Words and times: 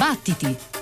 Battiti! 0.00 0.79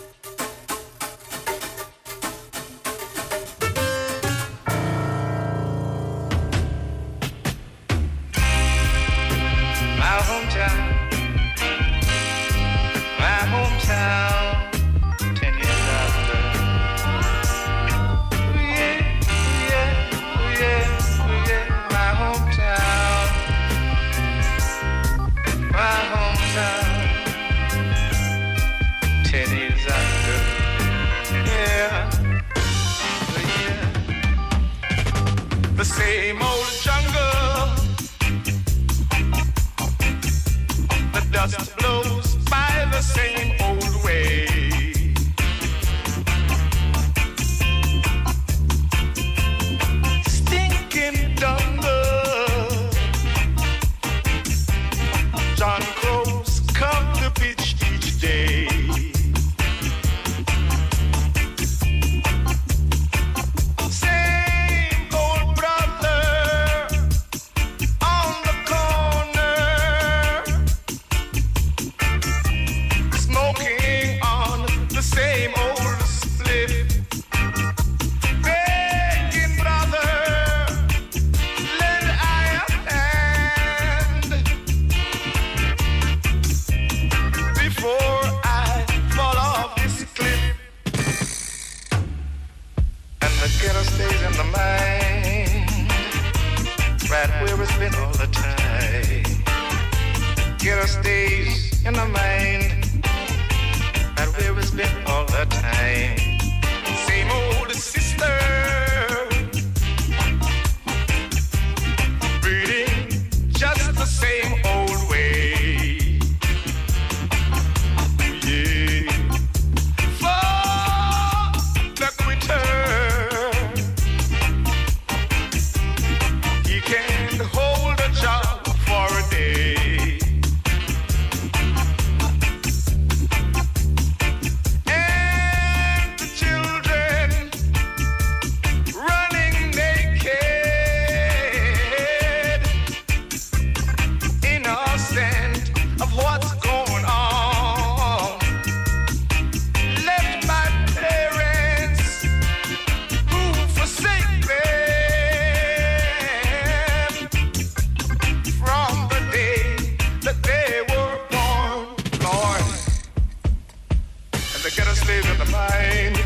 plays 165.08 165.26
at 165.30 165.38
the 165.38 165.50
mind. 165.50 166.16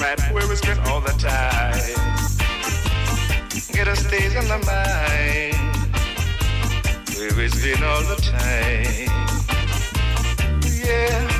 Right 0.00 0.18
where 0.32 0.48
we 0.48 0.56
spend 0.56 0.80
all 0.88 1.02
the 1.02 1.12
time. 1.18 1.74
Get 3.74 3.88
us 3.88 3.98
stays 4.06 4.34
in 4.34 4.48
the 4.48 4.58
mind. 4.72 5.54
We're 7.18 7.48
spend 7.50 7.84
all 7.84 8.02
the 8.04 8.16
time. 8.22 9.10
Yeah. 10.82 11.37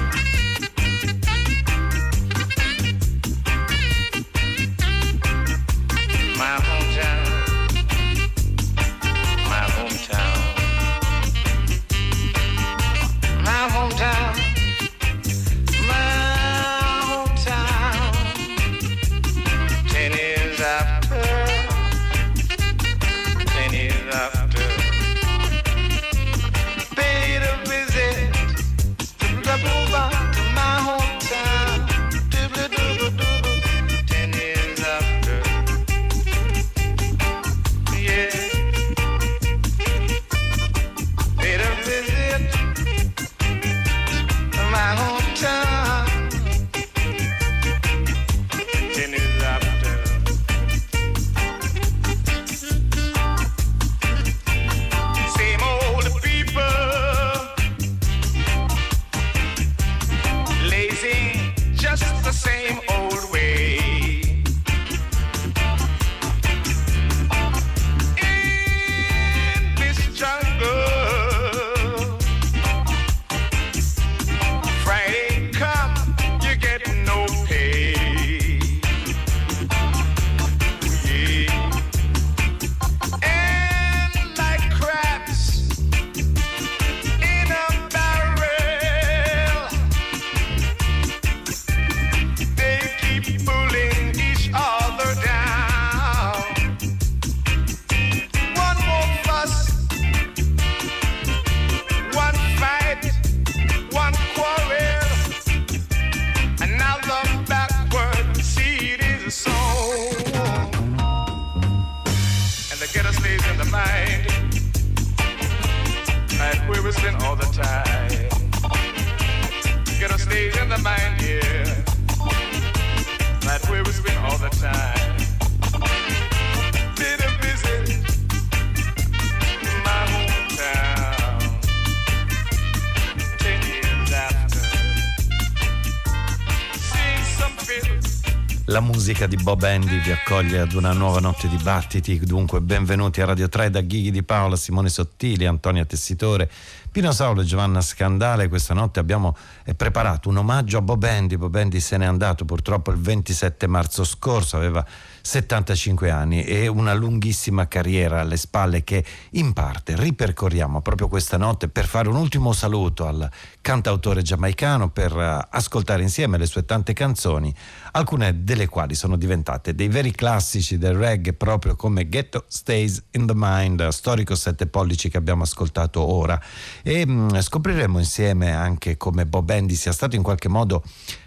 Musica 139.08 139.26
di 139.26 139.42
Bob 139.42 139.62
Andy 139.62 140.02
vi 140.02 140.10
accoglie 140.10 140.58
ad 140.58 140.74
una 140.74 140.92
nuova 140.92 141.18
notte 141.18 141.48
di 141.48 141.56
battiti, 141.62 142.18
dunque 142.18 142.60
benvenuti 142.60 143.22
a 143.22 143.24
Radio 143.24 143.48
3 143.48 143.70
da 143.70 143.80
Ghighi 143.80 144.10
di 144.10 144.22
Paola, 144.22 144.54
Simone 144.54 144.90
Sottili, 144.90 145.46
Antonia 145.46 145.86
Tessitore, 145.86 146.50
Pino 146.90 147.12
Saulo 147.12 147.42
e 147.42 147.44
Giovanna 147.44 147.82
Scandale. 147.82 148.48
Questa 148.48 148.72
notte 148.72 148.98
abbiamo 148.98 149.36
eh, 149.64 149.74
preparato 149.74 150.30
un 150.30 150.38
omaggio 150.38 150.78
a 150.78 150.80
Bob 150.80 151.04
Andy. 151.04 151.36
Bob 151.36 151.54
Andy 151.54 151.80
se 151.80 151.98
n'è 151.98 152.06
andato 152.06 152.46
purtroppo 152.46 152.90
il 152.90 152.98
27 152.98 153.66
marzo 153.66 154.04
scorso, 154.04 154.56
aveva 154.56 154.84
75 155.20 156.10
anni 156.10 156.42
e 156.44 156.66
una 156.66 156.94
lunghissima 156.94 157.68
carriera 157.68 158.20
alle 158.20 158.38
spalle 158.38 158.82
che 158.84 159.04
in 159.32 159.52
parte 159.52 159.94
ripercorriamo 159.94 160.80
proprio 160.80 161.08
questa 161.08 161.36
notte 161.36 161.68
per 161.68 161.86
fare 161.86 162.08
un 162.08 162.16
ultimo 162.16 162.54
saluto 162.54 163.06
al 163.06 163.30
cantautore 163.60 164.22
giamaicano, 164.22 164.88
per 164.88 165.14
uh, 165.14 165.46
ascoltare 165.50 166.00
insieme 166.00 166.38
le 166.38 166.46
sue 166.46 166.64
tante 166.64 166.94
canzoni, 166.94 167.54
alcune 167.92 168.42
delle 168.42 168.66
quali 168.66 168.94
sono 168.94 169.16
diventate 169.16 169.74
dei 169.74 169.88
veri 169.88 170.12
classici 170.12 170.78
del 170.78 170.94
reggae, 170.94 171.34
proprio 171.34 171.76
come 171.76 172.08
Ghetto 172.08 172.44
Stays 172.48 173.04
in 173.10 173.26
the 173.26 173.34
Mind, 173.36 173.86
storico 173.88 174.34
sette 174.34 174.66
pollici 174.66 175.10
che 175.10 175.18
abbiamo 175.18 175.42
ascoltato 175.42 176.00
ora. 176.00 176.40
E 176.88 177.04
um, 177.06 177.38
scopriremo 177.38 177.98
insieme 177.98 178.50
anche 178.50 178.96
come 178.96 179.26
Bob 179.26 179.50
Andy 179.50 179.74
sia 179.74 179.92
stato 179.92 180.16
in 180.16 180.22
qualche 180.22 180.48
modo 180.48 180.82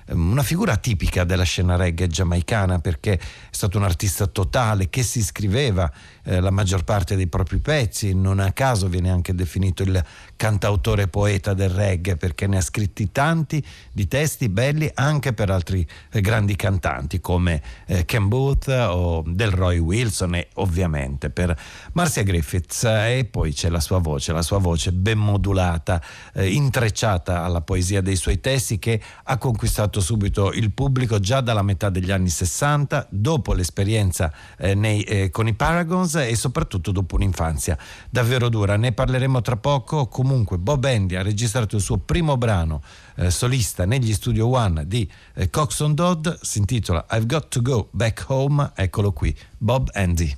una 0.07 0.41
figura 0.41 0.75
tipica 0.77 1.23
della 1.23 1.43
scena 1.43 1.75
reggae 1.75 2.07
giamaicana 2.07 2.79
perché 2.79 3.13
è 3.13 3.19
stato 3.51 3.77
un 3.77 3.83
artista 3.83 4.25
totale 4.25 4.89
che 4.89 5.03
si 5.03 5.21
scriveva 5.21 5.89
eh, 6.23 6.39
la 6.39 6.49
maggior 6.49 6.83
parte 6.83 7.15
dei 7.15 7.27
propri 7.27 7.59
pezzi, 7.59 8.15
non 8.15 8.39
a 8.39 8.51
caso 8.53 8.87
viene 8.87 9.11
anche 9.11 9.35
definito 9.35 9.83
il 9.83 10.03
cantautore 10.41 11.07
poeta 11.07 11.53
del 11.53 11.69
reggae 11.69 12.17
perché 12.17 12.47
ne 12.47 12.57
ha 12.57 12.61
scritti 12.61 13.11
tanti 13.11 13.63
di 13.91 14.07
testi 14.07 14.49
belli 14.49 14.89
anche 14.95 15.33
per 15.33 15.51
altri 15.51 15.87
eh, 16.09 16.19
grandi 16.19 16.55
cantanti 16.55 17.21
come 17.21 17.61
eh, 17.85 18.05
Ken 18.05 18.27
Booth 18.27 18.67
o 18.67 19.23
Delroy 19.23 19.77
Wilson 19.77 20.33
e 20.33 20.47
ovviamente 20.55 21.29
per 21.29 21.55
Marcia 21.93 22.23
Griffiths 22.23 22.85
e 22.85 23.27
poi 23.29 23.53
c'è 23.53 23.69
la 23.69 23.79
sua 23.79 23.99
voce, 23.99 24.31
la 24.33 24.41
sua 24.41 24.57
voce 24.57 24.91
ben 24.91 25.19
modulata, 25.19 26.01
eh, 26.33 26.49
intrecciata 26.49 27.43
alla 27.43 27.61
poesia 27.61 28.01
dei 28.01 28.15
suoi 28.15 28.39
testi 28.39 28.79
che 28.79 28.99
ha 29.25 29.37
conquistato 29.37 30.01
subito 30.01 30.51
il 30.53 30.71
pubblico 30.71 31.19
già 31.19 31.41
dalla 31.41 31.61
metà 31.61 31.91
degli 31.91 32.09
anni 32.09 32.29
60, 32.29 33.09
dopo 33.11 33.53
l'esperienza 33.53 34.33
eh, 34.57 34.73
nei, 34.73 35.03
eh, 35.03 35.29
con 35.29 35.47
i 35.47 35.53
Paragons 35.53 36.15
e 36.15 36.35
soprattutto 36.35 36.91
dopo 36.91 37.13
un'infanzia 37.13 37.77
davvero 38.09 38.49
dura. 38.49 38.75
Ne 38.75 38.91
parleremo 38.91 39.39
tra 39.41 39.55
poco. 39.55 40.07
Comunque 40.31 40.57
Bob 40.57 40.85
Andy 40.85 41.15
ha 41.15 41.21
registrato 41.21 41.75
il 41.75 41.81
suo 41.81 41.97
primo 41.97 42.37
brano 42.37 42.81
eh, 43.15 43.29
solista 43.29 43.85
negli 43.85 44.13
Studio 44.13 44.47
One 44.47 44.87
di 44.87 45.05
eh, 45.33 45.49
Coxon 45.49 45.93
Dodd, 45.93 46.29
si 46.39 46.59
intitola 46.59 47.05
I've 47.11 47.25
Got 47.25 47.49
to 47.49 47.61
Go 47.61 47.89
Back 47.91 48.23
Home, 48.29 48.71
eccolo 48.73 49.11
qui, 49.11 49.35
Bob 49.57 49.89
Andy. 49.91 50.33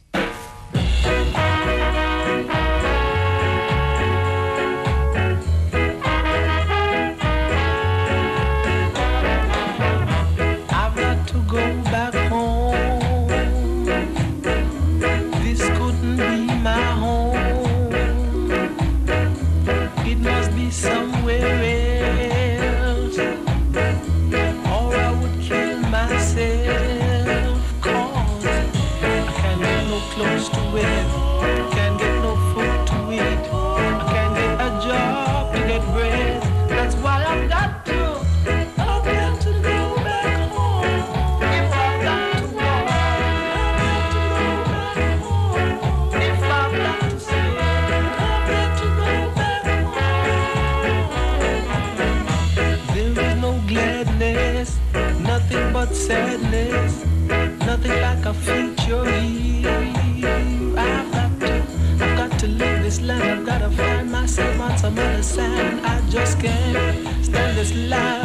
Side. 65.34 65.80
I 65.84 66.00
just 66.10 66.40
can't 66.40 67.26
stand 67.26 67.58
this 67.58 67.74
life 67.90 68.23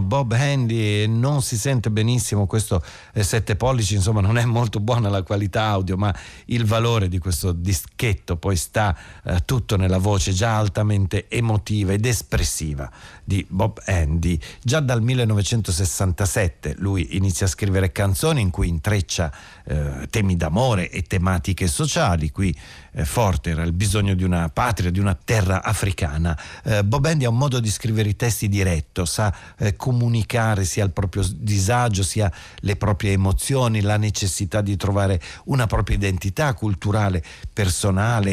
Bob 0.00 0.32
Handy, 0.32 1.06
non 1.06 1.42
si 1.42 1.56
sente 1.56 1.90
benissimo 1.90 2.46
questo 2.46 2.82
7 3.14 3.52
eh, 3.52 3.56
pollici, 3.56 3.94
insomma 3.94 4.20
non 4.20 4.38
è 4.38 4.44
molto 4.44 4.80
buona 4.80 5.08
la 5.08 5.22
qualità 5.22 5.64
audio, 5.64 5.96
ma 5.96 6.14
il 6.46 6.64
valore 6.64 7.08
di 7.08 7.18
questo 7.18 7.52
dischetto 7.96 8.36
poi 8.36 8.56
sta 8.56 8.94
eh, 9.24 9.42
tutto 9.46 9.76
nella 9.76 9.96
voce 9.96 10.32
già 10.32 10.58
altamente 10.58 11.28
emotiva 11.28 11.92
ed 11.94 12.04
espressiva 12.04 12.90
di 13.24 13.44
Bob 13.48 13.80
Handy. 13.86 14.38
Già 14.62 14.80
dal 14.80 15.00
1967 15.00 16.74
lui 16.78 17.16
inizia 17.16 17.46
a 17.46 17.48
scrivere 17.48 17.90
canzoni 17.90 18.42
in 18.42 18.50
cui 18.50 18.68
intreccia 18.68 19.32
eh, 19.64 20.06
temi 20.10 20.36
d'amore 20.36 20.90
e 20.90 21.02
tematiche 21.02 21.66
sociali, 21.66 22.30
qui 22.30 22.54
eh, 22.92 23.04
forte 23.06 23.50
era 23.50 23.62
il 23.62 23.72
bisogno 23.72 24.14
di 24.14 24.24
una 24.24 24.50
patria, 24.50 24.90
di 24.90 25.00
una 25.00 25.14
terra 25.14 25.62
africana. 25.62 26.38
Eh, 26.64 26.84
Bob 26.84 27.06
Andy 27.06 27.24
ha 27.24 27.30
un 27.30 27.38
modo 27.38 27.60
di 27.60 27.70
scrivere 27.70 28.10
i 28.10 28.16
testi 28.16 28.48
diretto, 28.48 29.06
sa 29.06 29.34
eh, 29.58 29.74
comunicare 29.74 30.64
sia 30.64 30.84
il 30.84 30.92
proprio 30.92 31.24
disagio, 31.34 32.02
sia 32.02 32.30
le 32.60 32.76
proprie 32.76 33.12
emozioni, 33.12 33.80
la 33.80 33.96
necessità 33.96 34.60
di 34.60 34.76
trovare 34.76 35.20
una 35.44 35.66
propria 35.66 35.96
identità 35.96 36.52
culturale, 36.52 37.24
personale 37.52 37.84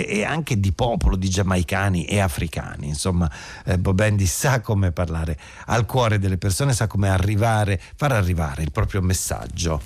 e 0.05 0.24
anche 0.24 0.60
di 0.60 0.72
popolo, 0.72 1.15
di 1.15 1.29
giamaicani 1.29 2.05
e 2.05 2.19
africani. 2.19 2.88
Insomma, 2.88 3.29
eh, 3.65 3.77
Bob 3.77 4.00
Andy 4.00 4.25
sa 4.25 4.62
come 4.62 4.91
parlare 4.91 5.38
al 5.65 5.86
cuore 5.86 6.19
delle 6.19 6.38
persone, 6.38 6.74
sa 6.74 6.88
come 6.88 7.10
arrivare, 7.10 7.79
far 7.95 8.12
arrivare 8.12 8.63
il 8.63 8.72
proprio 8.72 9.01
messaggio. 9.01 9.81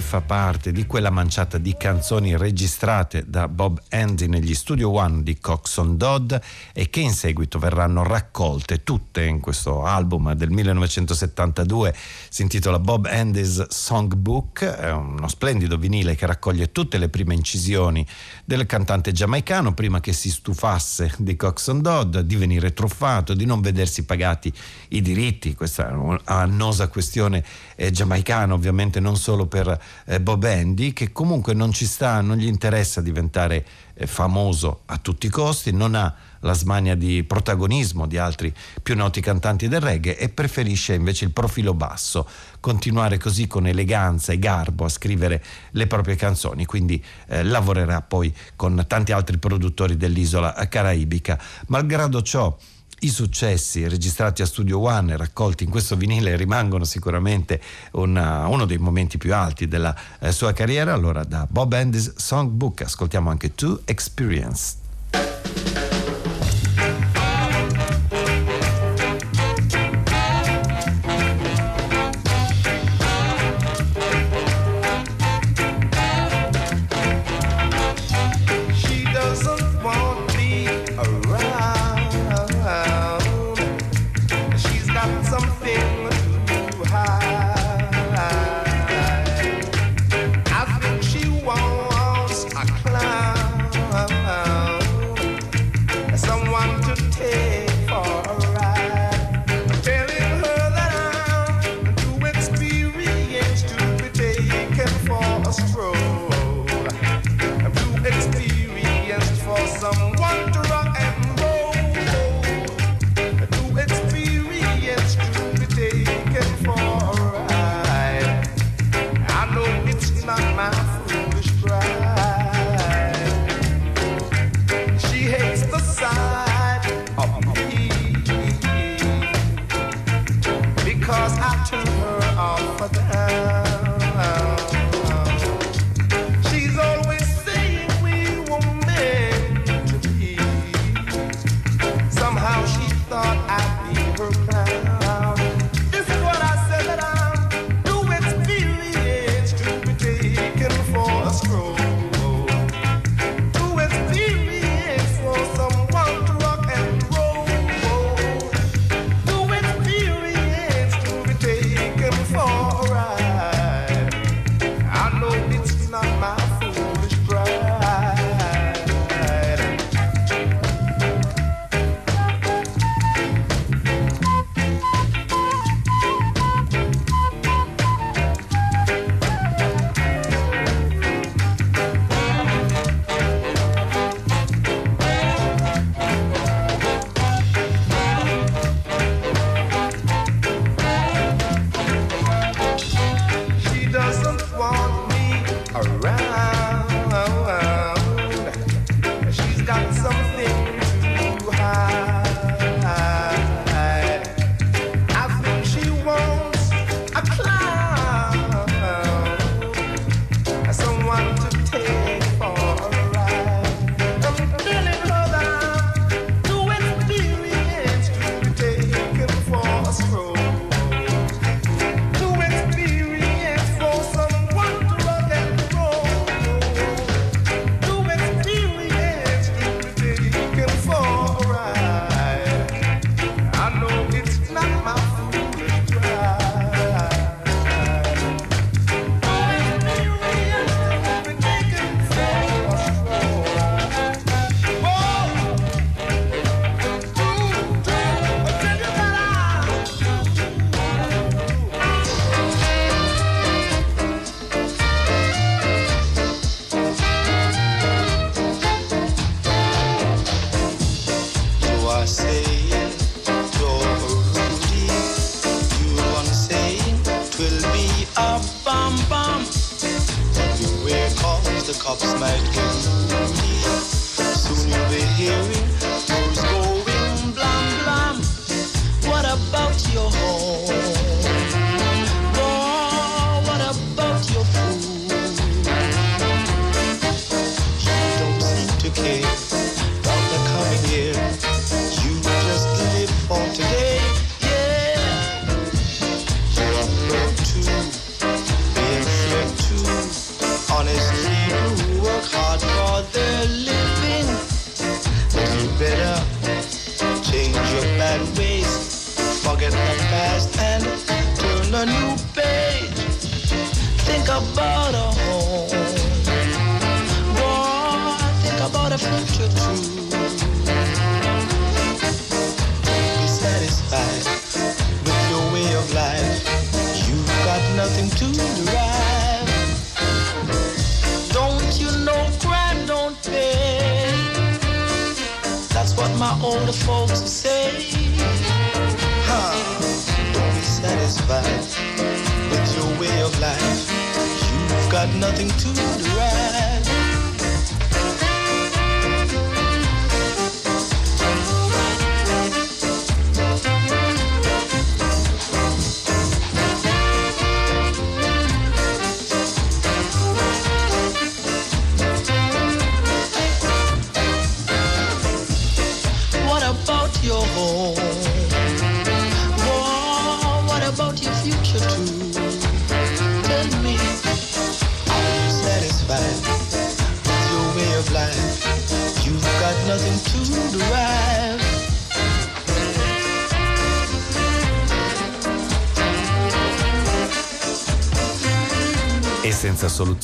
Fa 0.00 0.20
parte 0.20 0.72
di 0.72 0.86
quella 0.86 1.10
manciata 1.10 1.58
di 1.58 1.76
canzoni 1.76 2.36
registrate 2.36 3.24
da 3.26 3.48
Bob 3.48 3.80
Andy 3.90 4.26
negli 4.26 4.54
Studio 4.54 4.90
One 4.90 5.22
di 5.22 5.38
Coxon 5.38 5.96
Dodd 5.96 6.34
e 6.72 6.90
che 6.90 7.00
in 7.00 7.12
seguito 7.12 7.58
verranno 7.58 8.02
raccolte 8.02 8.82
tutte 8.82 9.24
in 9.24 9.40
questo 9.40 9.84
album 9.84 10.32
del 10.34 10.50
1972 10.50 11.94
si 12.28 12.42
intitola 12.42 12.78
Bob 12.78 13.06
Andy's 13.06 13.68
Songbook 13.68 14.64
è 14.64 14.92
uno 14.92 15.28
splendido 15.28 15.76
vinile 15.76 16.14
che 16.14 16.26
raccoglie 16.26 16.72
tutte 16.72 16.98
le 16.98 17.08
prime 17.08 17.34
incisioni 17.34 18.06
del 18.48 18.64
cantante 18.64 19.12
giamaicano 19.12 19.74
prima 19.74 20.00
che 20.00 20.14
si 20.14 20.30
stufasse 20.30 21.12
di 21.18 21.36
Coxon 21.36 21.82
Dodd 21.82 22.16
di 22.20 22.34
venire 22.34 22.72
truffato 22.72 23.34
di 23.34 23.44
non 23.44 23.60
vedersi 23.60 24.06
pagati 24.06 24.50
i 24.88 25.02
diritti. 25.02 25.54
Questa 25.54 25.90
è 25.90 25.92
un'annosa 25.92 26.88
questione 26.88 27.44
eh, 27.76 27.90
giamaicana 27.90 28.54
ovviamente 28.54 29.00
non 29.00 29.18
solo 29.18 29.44
per 29.44 29.78
eh, 30.06 30.18
Bob 30.22 30.44
Andy 30.44 30.94
che 30.94 31.12
comunque 31.12 31.52
non 31.52 31.72
ci 31.72 31.84
sta, 31.84 32.22
non 32.22 32.38
gli 32.38 32.46
interessa 32.46 33.02
diventare 33.02 33.66
eh, 33.92 34.06
famoso 34.06 34.80
a 34.86 34.96
tutti 34.96 35.26
i 35.26 35.30
costi, 35.30 35.70
non 35.70 35.94
ha 35.94 36.14
la 36.40 36.52
smania 36.52 36.94
di 36.94 37.24
protagonismo 37.24 38.06
di 38.06 38.18
altri 38.18 38.54
più 38.82 38.96
noti 38.96 39.20
cantanti 39.20 39.68
del 39.68 39.80
reggae 39.80 40.18
e 40.18 40.28
preferisce 40.28 40.94
invece 40.94 41.24
il 41.24 41.32
profilo 41.32 41.74
basso, 41.74 42.28
continuare 42.60 43.18
così 43.18 43.46
con 43.46 43.66
eleganza 43.66 44.32
e 44.32 44.38
garbo 44.38 44.84
a 44.84 44.88
scrivere 44.88 45.42
le 45.72 45.86
proprie 45.86 46.16
canzoni, 46.16 46.64
quindi 46.64 47.02
eh, 47.28 47.42
lavorerà 47.42 48.02
poi 48.02 48.34
con 48.56 48.84
tanti 48.86 49.12
altri 49.12 49.38
produttori 49.38 49.96
dell'isola 49.96 50.52
caraibica. 50.68 51.40
Malgrado 51.66 52.22
ciò, 52.22 52.56
i 53.00 53.10
successi 53.10 53.86
registrati 53.86 54.42
a 54.42 54.46
Studio 54.46 54.80
One 54.80 55.12
e 55.12 55.16
raccolti 55.16 55.62
in 55.62 55.70
questo 55.70 55.94
vinile 55.94 56.34
rimangono 56.36 56.84
sicuramente 56.84 57.60
una, 57.92 58.48
uno 58.48 58.64
dei 58.64 58.78
momenti 58.78 59.18
più 59.18 59.32
alti 59.34 59.68
della 59.68 59.94
eh, 60.18 60.32
sua 60.32 60.52
carriera. 60.52 60.92
Allora, 60.92 61.22
da 61.22 61.46
Bob 61.48 61.72
Andy's 61.74 62.16
Songbook 62.16 62.82
ascoltiamo 62.82 63.30
anche 63.30 63.54
To 63.54 63.82
Experience. 63.84 64.76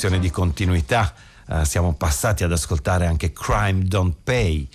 Soluzione 0.04 0.18
di 0.18 0.30
continuità. 0.30 1.14
Uh, 1.46 1.64
siamo 1.64 1.94
passati 1.94 2.44
ad 2.44 2.52
ascoltare 2.52 3.06
anche 3.06 3.32
Crime 3.32 3.84
Don't 3.84 4.16
Pay 4.22 4.68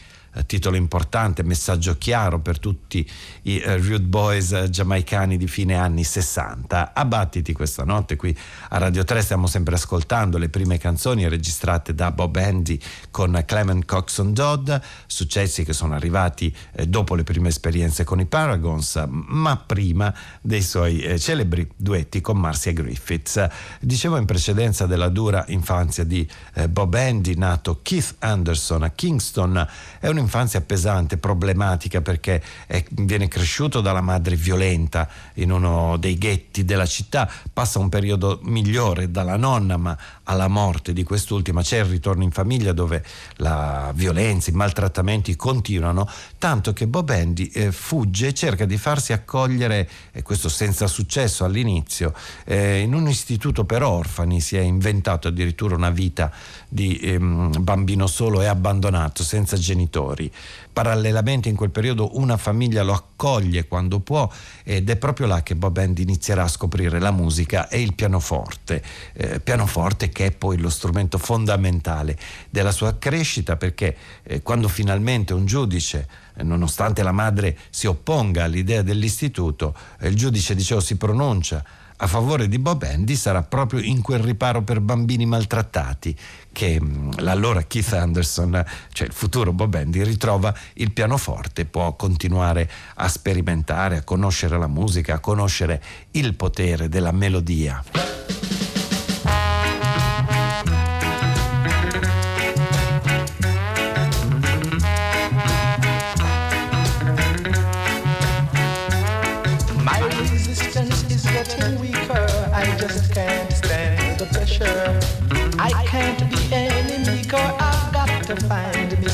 titolo 0.45 0.75
importante, 0.75 1.43
messaggio 1.43 1.97
chiaro 1.97 2.39
per 2.39 2.59
tutti 2.59 3.07
i 3.43 3.61
uh, 3.65 3.71
Rude 3.77 4.01
Boys 4.01 4.49
uh, 4.51 4.69
giamaicani 4.69 5.37
di 5.37 5.47
fine 5.47 5.75
anni 5.75 6.03
60. 6.03 6.93
Abbattiti 6.93 7.53
questa 7.53 7.83
notte 7.83 8.15
qui 8.15 8.35
a 8.69 8.77
Radio 8.77 9.03
3 9.03 9.21
stiamo 9.21 9.47
sempre 9.47 9.75
ascoltando 9.75 10.37
le 10.37 10.49
prime 10.49 10.77
canzoni 10.77 11.27
registrate 11.27 11.93
da 11.93 12.11
Bob 12.11 12.35
Andy 12.35 12.79
con 13.11 13.41
Clement 13.45 13.85
Coxon 13.85 14.33
Dodd, 14.33 14.71
successi 15.07 15.63
che 15.63 15.73
sono 15.73 15.93
arrivati 15.93 16.55
eh, 16.73 16.87
dopo 16.87 17.15
le 17.15 17.23
prime 17.23 17.49
esperienze 17.49 18.03
con 18.03 18.19
i 18.19 18.25
Paragons, 18.25 19.05
ma 19.09 19.57
prima 19.57 20.13
dei 20.41 20.61
suoi 20.61 21.01
eh, 21.01 21.19
celebri 21.19 21.69
duetti 21.75 22.21
con 22.21 22.37
Marcia 22.37 22.71
Griffiths. 22.71 23.47
Dicevo 23.79 24.17
in 24.17 24.25
precedenza 24.25 24.85
della 24.85 25.09
dura 25.09 25.45
infanzia 25.47 26.03
di 26.03 26.27
eh, 26.53 26.69
Bob 26.69 26.93
Andy, 26.93 27.35
nato 27.35 27.79
Keith 27.81 28.15
Anderson 28.19 28.83
a 28.83 28.89
Kingston, 28.89 29.67
è 29.99 30.07
un 30.07 30.17
un'infanzia 30.29 30.61
pesante, 30.61 31.17
problematica 31.17 32.01
perché 32.01 32.41
è, 32.67 32.83
viene 32.91 33.27
cresciuto 33.27 33.81
dalla 33.81 34.01
madre 34.01 34.35
violenta 34.35 35.09
in 35.35 35.51
uno 35.51 35.97
dei 35.97 36.17
ghetti 36.17 36.63
della 36.63 36.85
città, 36.85 37.29
passa 37.51 37.79
un 37.79 37.89
periodo 37.89 38.39
migliore 38.43 39.09
dalla 39.09 39.35
nonna 39.35 39.77
ma 39.77 39.97
alla 40.23 40.47
morte 40.47 40.93
di 40.93 41.03
quest'ultima 41.03 41.63
c'è 41.63 41.79
il 41.79 41.85
ritorno 41.85 42.23
in 42.23 42.31
famiglia 42.31 42.71
dove 42.71 43.03
la 43.37 43.91
violenza, 43.95 44.51
i 44.51 44.53
maltrattamenti 44.53 45.35
continuano, 45.35 46.07
tanto 46.37 46.71
che 46.73 46.85
Bob 46.85 47.09
Andy 47.09 47.47
eh, 47.47 47.71
fugge 47.71 48.27
e 48.27 48.33
cerca 48.33 48.65
di 48.65 48.77
farsi 48.77 49.11
accogliere, 49.11 49.89
e 50.11 50.21
questo 50.21 50.47
senza 50.47 50.85
successo 50.85 51.43
all'inizio, 51.43 52.13
eh, 52.45 52.79
in 52.79 52.93
un 52.93 53.07
istituto 53.07 53.65
per 53.65 53.81
orfani, 53.81 54.39
si 54.39 54.55
è 54.55 54.61
inventato 54.61 55.27
addirittura 55.27 55.75
una 55.75 55.89
vita 55.89 56.31
di 56.69 56.99
ehm, 56.99 57.63
bambino 57.63 58.05
solo 58.05 58.41
e 58.41 58.45
abbandonato, 58.45 59.23
senza 59.23 59.57
genitori. 59.57 60.31
Parallelamente 60.71 61.49
in 61.49 61.55
quel 61.55 61.71
periodo 61.71 62.17
una 62.17 62.37
famiglia 62.37 62.83
lo 62.83 62.93
accoglie 62.93 63.67
quando 63.67 63.99
può 63.99 64.29
ed 64.63 64.89
è 64.89 64.95
proprio 64.95 65.25
là 65.27 65.41
che 65.41 65.55
Bob 65.55 65.75
Andy 65.77 66.03
inizierà 66.03 66.43
a 66.43 66.47
scoprire 66.47 66.99
la 66.99 67.11
musica 67.11 67.67
e 67.67 67.81
il 67.81 67.95
pianoforte, 67.95 68.81
eh, 69.13 69.39
pianoforte 69.39 70.09
che 70.09 70.27
è 70.27 70.31
poi 70.31 70.57
lo 70.57 70.69
strumento 70.69 71.17
fondamentale 71.17 72.17
della 72.49 72.71
sua 72.71 72.97
crescita 72.97 73.57
perché 73.57 73.97
eh, 74.23 74.41
quando 74.41 74.67
finalmente 74.67 75.33
un 75.33 75.45
giudice 75.45 76.07
eh, 76.35 76.43
nonostante 76.43 77.01
la 77.03 77.11
madre 77.11 77.57
si 77.71 77.87
opponga 77.87 78.43
all'idea 78.43 78.83
dell'istituto, 78.83 79.75
eh, 79.99 80.07
il 80.07 80.15
giudice 80.15 80.55
dicevo 80.55 80.79
si 80.79 80.95
pronuncia 80.95 81.63
a 82.01 82.07
favore 82.07 82.47
di 82.47 82.59
Bob 82.59 82.83
Andy 82.83 83.15
sarà 83.15 83.43
proprio 83.43 83.81
in 83.81 84.01
quel 84.01 84.19
riparo 84.19 84.61
per 84.61 84.79
bambini 84.79 85.25
maltrattati 85.25 86.15
che 86.51 86.79
mm, 86.81 87.11
l'allora 87.17 87.63
Keith 87.63 87.93
Anderson, 87.93 88.63
cioè 88.91 89.07
il 89.07 89.13
futuro 89.13 89.53
Bob 89.53 89.73
Andy, 89.75 90.03
ritrova 90.03 90.53
il 90.73 90.91
pianoforte, 90.91 91.65
può 91.65 91.95
continuare 91.95 92.69
a 92.95 93.07
sperimentare, 93.07 93.97
a 93.97 94.03
conoscere 94.03 94.57
la 94.57 94.67
musica, 94.67 95.15
a 95.15 95.19
conoscere 95.19 95.81
il 96.11 96.35
potere 96.35 96.89
della 96.89 97.11
melodia. 97.11 97.83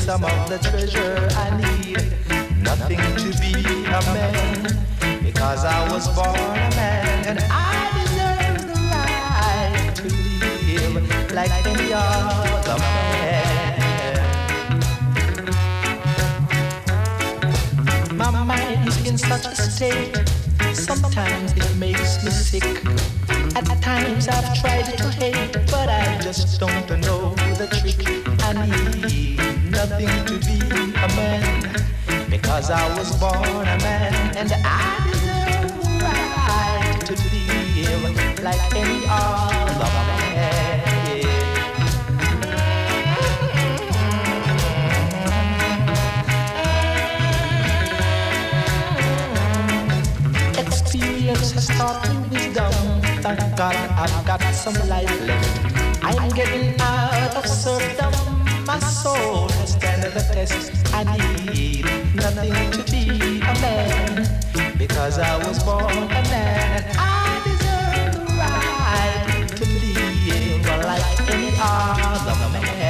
Some 0.05 0.23
of 0.23 0.49
the 0.49 0.59
treasure 0.59 1.27
I 1.31 1.49
need. 1.57 1.97
Nothing 2.61 2.99
to 3.23 3.29
be 3.41 3.53
a 3.89 4.01
man 4.13 4.61
because 5.23 5.65
I 5.65 5.91
was 5.91 6.07
born 6.13 6.29
a 6.29 6.69
man 6.77 7.25
and 7.25 7.39
I 7.49 7.89
deserve 7.97 8.67
the 8.69 8.77
right 8.93 9.95
to 9.95 10.03
live 10.69 10.95
like 11.33 11.49
any 11.65 11.91
other 11.91 12.77
man. 12.85 13.79
My 18.15 18.29
mind 18.43 18.87
is 18.87 19.07
in 19.07 19.17
such 19.17 19.45
a 19.47 19.55
state. 19.55 20.15
Sometimes 20.73 21.51
it 21.53 21.75
makes 21.77 22.23
me 22.23 22.29
sick. 22.29 22.63
At 23.55 23.81
times 23.81 24.27
I've 24.27 24.53
tried 24.61 24.85
to 24.99 25.09
hate, 25.09 25.53
but 25.71 25.89
I 25.89 26.19
just 26.21 26.59
don't 26.59 27.01
know 27.01 27.33
the 27.57 27.65
trick 27.81 28.34
nothing 29.99 30.25
to 30.25 30.45
be 30.45 30.59
a 30.59 31.07
man 31.15 32.29
because 32.29 32.69
I 32.69 32.97
was 32.97 33.15
born 33.17 33.67
a 33.67 33.77
man 33.79 34.13
and 34.35 34.51
I 34.65 35.07
deserve 35.07 35.71
the 35.83 35.87
right 36.03 37.01
to 37.05 37.13
live 37.31 38.43
like 38.43 38.75
any 38.75 39.05
other 39.07 39.91
man. 39.95 40.35
Experience 50.57 51.51
has 51.51 51.67
taught 51.67 52.09
me 52.09 52.15
wisdom. 52.31 52.73
Thank 53.21 53.55
God 53.57 53.75
I've 53.75 54.25
got 54.25 54.41
some 54.53 54.75
life 54.89 55.21
left. 55.21 56.03
I'm 56.03 56.29
getting 56.31 56.79
out 56.81 57.35
of 57.37 57.47
serfdom 57.47 58.24
my 58.65 58.79
soul 58.79 59.47
has 59.49 59.73
stand 59.73 60.03
the 60.03 60.09
test. 60.33 60.93
I 60.93 61.03
need 61.45 61.85
nothing 62.15 62.71
to 62.71 62.91
be 62.91 63.37
a 63.41 63.53
man 63.61 64.77
because 64.77 65.19
I 65.19 65.37
was 65.37 65.63
born 65.63 65.83
a 65.85 66.07
man 66.09 66.83
and 66.83 66.97
I 66.97 67.41
deserve 67.45 68.13
the 68.15 68.33
right 68.33 69.47
to 69.57 69.65
live 69.65 70.65
like 70.83 71.29
any 71.29 71.51
other 71.59 72.49
man. 72.53 72.84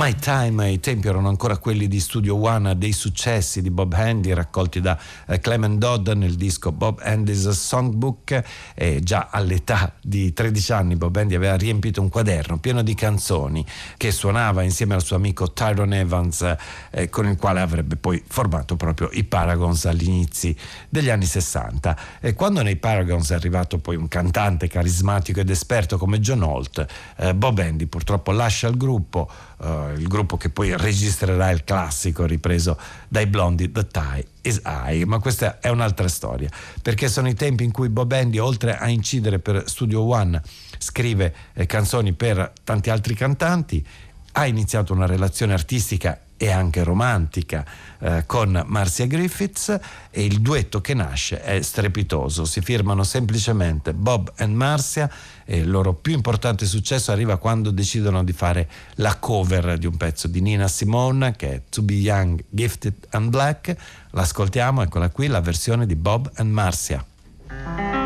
My 0.00 0.14
Time, 0.14 0.70
i 0.70 0.80
tempi 0.80 1.08
erano 1.08 1.28
ancora 1.28 1.58
quelli 1.58 1.86
di 1.86 2.00
Studio 2.00 2.42
One, 2.42 2.78
dei 2.78 2.92
successi 2.92 3.60
di 3.60 3.68
Bob 3.68 3.92
Handy 3.92 4.32
raccolti 4.32 4.80
da 4.80 4.98
eh, 5.26 5.40
Clement 5.40 5.76
Dodd 5.76 6.08
nel 6.08 6.36
disco 6.36 6.72
Bob 6.72 7.00
Handy's 7.02 7.46
Songbook. 7.50 8.42
E 8.74 9.00
già 9.02 9.28
all'età 9.30 9.92
di 10.00 10.32
13 10.32 10.72
anni 10.72 10.96
Bob 10.96 11.14
Handy 11.14 11.34
aveva 11.34 11.54
riempito 11.54 12.00
un 12.00 12.08
quaderno 12.08 12.58
pieno 12.58 12.80
di 12.80 12.94
canzoni 12.94 13.62
che 13.98 14.10
suonava 14.10 14.62
insieme 14.62 14.94
al 14.94 15.04
suo 15.04 15.16
amico 15.16 15.52
Tyrone 15.52 16.00
Evans 16.00 16.56
eh, 16.92 17.10
con 17.10 17.26
il 17.28 17.36
quale 17.36 17.60
avrebbe 17.60 17.96
poi 17.96 18.24
formato 18.26 18.76
proprio 18.76 19.10
i 19.12 19.24
Paragons 19.24 19.84
agli 19.84 20.06
inizi 20.06 20.56
degli 20.88 21.10
anni 21.10 21.26
60 21.26 21.98
e 22.20 22.32
quando 22.32 22.62
nei 22.62 22.76
Paragons 22.76 23.32
è 23.32 23.34
arrivato 23.34 23.76
poi 23.76 23.96
un 23.96 24.08
cantante 24.08 24.66
carismatico 24.66 25.40
ed 25.40 25.50
esperto 25.50 25.98
come 25.98 26.20
John 26.20 26.40
Holt 26.40 26.86
eh, 27.18 27.34
Bob 27.34 27.58
Handy 27.58 27.84
purtroppo 27.84 28.32
lascia 28.32 28.66
il 28.66 28.78
gruppo 28.78 29.30
uh, 29.60 29.92
il 29.96 30.06
gruppo 30.08 30.36
che 30.36 30.50
poi 30.50 30.76
registrerà 30.76 31.50
il 31.50 31.64
classico 31.64 32.24
ripreso 32.26 32.78
dai 33.08 33.26
blondi 33.26 33.70
The 33.70 33.86
Tie 33.86 34.26
is 34.42 34.60
High, 34.64 35.04
ma 35.04 35.18
questa 35.18 35.58
è 35.60 35.68
un'altra 35.68 36.08
storia, 36.08 36.48
perché 36.82 37.08
sono 37.08 37.28
i 37.28 37.34
tempi 37.34 37.64
in 37.64 37.70
cui 37.70 37.88
Bob 37.88 38.12
Andy, 38.12 38.38
oltre 38.38 38.76
a 38.76 38.88
incidere 38.88 39.38
per 39.38 39.64
Studio 39.66 40.02
One, 40.02 40.40
scrive 40.78 41.34
eh, 41.54 41.66
canzoni 41.66 42.12
per 42.12 42.52
tanti 42.64 42.90
altri 42.90 43.14
cantanti, 43.14 43.86
ha 44.32 44.46
iniziato 44.46 44.92
una 44.92 45.06
relazione 45.06 45.52
artistica 45.52 46.18
e 46.42 46.50
anche 46.50 46.82
romantica 46.84 47.66
eh, 47.98 48.22
con 48.24 48.64
Marcia 48.66 49.04
Griffiths 49.04 49.78
e 50.10 50.24
il 50.24 50.40
duetto 50.40 50.80
che 50.80 50.94
nasce 50.94 51.42
è 51.42 51.60
strepitoso. 51.60 52.46
Si 52.46 52.62
firmano 52.62 53.02
semplicemente 53.02 53.92
Bob 53.92 54.32
e 54.36 54.46
Marcia 54.46 55.10
e 55.44 55.58
il 55.58 55.70
loro 55.70 55.92
più 55.92 56.14
importante 56.14 56.64
successo 56.64 57.12
arriva 57.12 57.36
quando 57.36 57.70
decidono 57.70 58.24
di 58.24 58.32
fare 58.32 58.70
la 58.94 59.16
cover 59.16 59.76
di 59.76 59.84
un 59.84 59.98
pezzo 59.98 60.28
di 60.28 60.40
Nina 60.40 60.66
Simone 60.66 61.36
che 61.36 61.52
è 61.52 61.62
To 61.68 61.82
Be 61.82 61.94
Young, 61.94 62.42
Gifted 62.48 62.94
and 63.10 63.28
Black. 63.28 63.76
L'ascoltiamo, 64.12 64.80
eccola 64.80 65.10
qui, 65.10 65.26
la 65.26 65.42
versione 65.42 65.84
di 65.84 65.94
Bob 65.94 66.30
and 66.36 66.50
Marcia. 66.50 67.99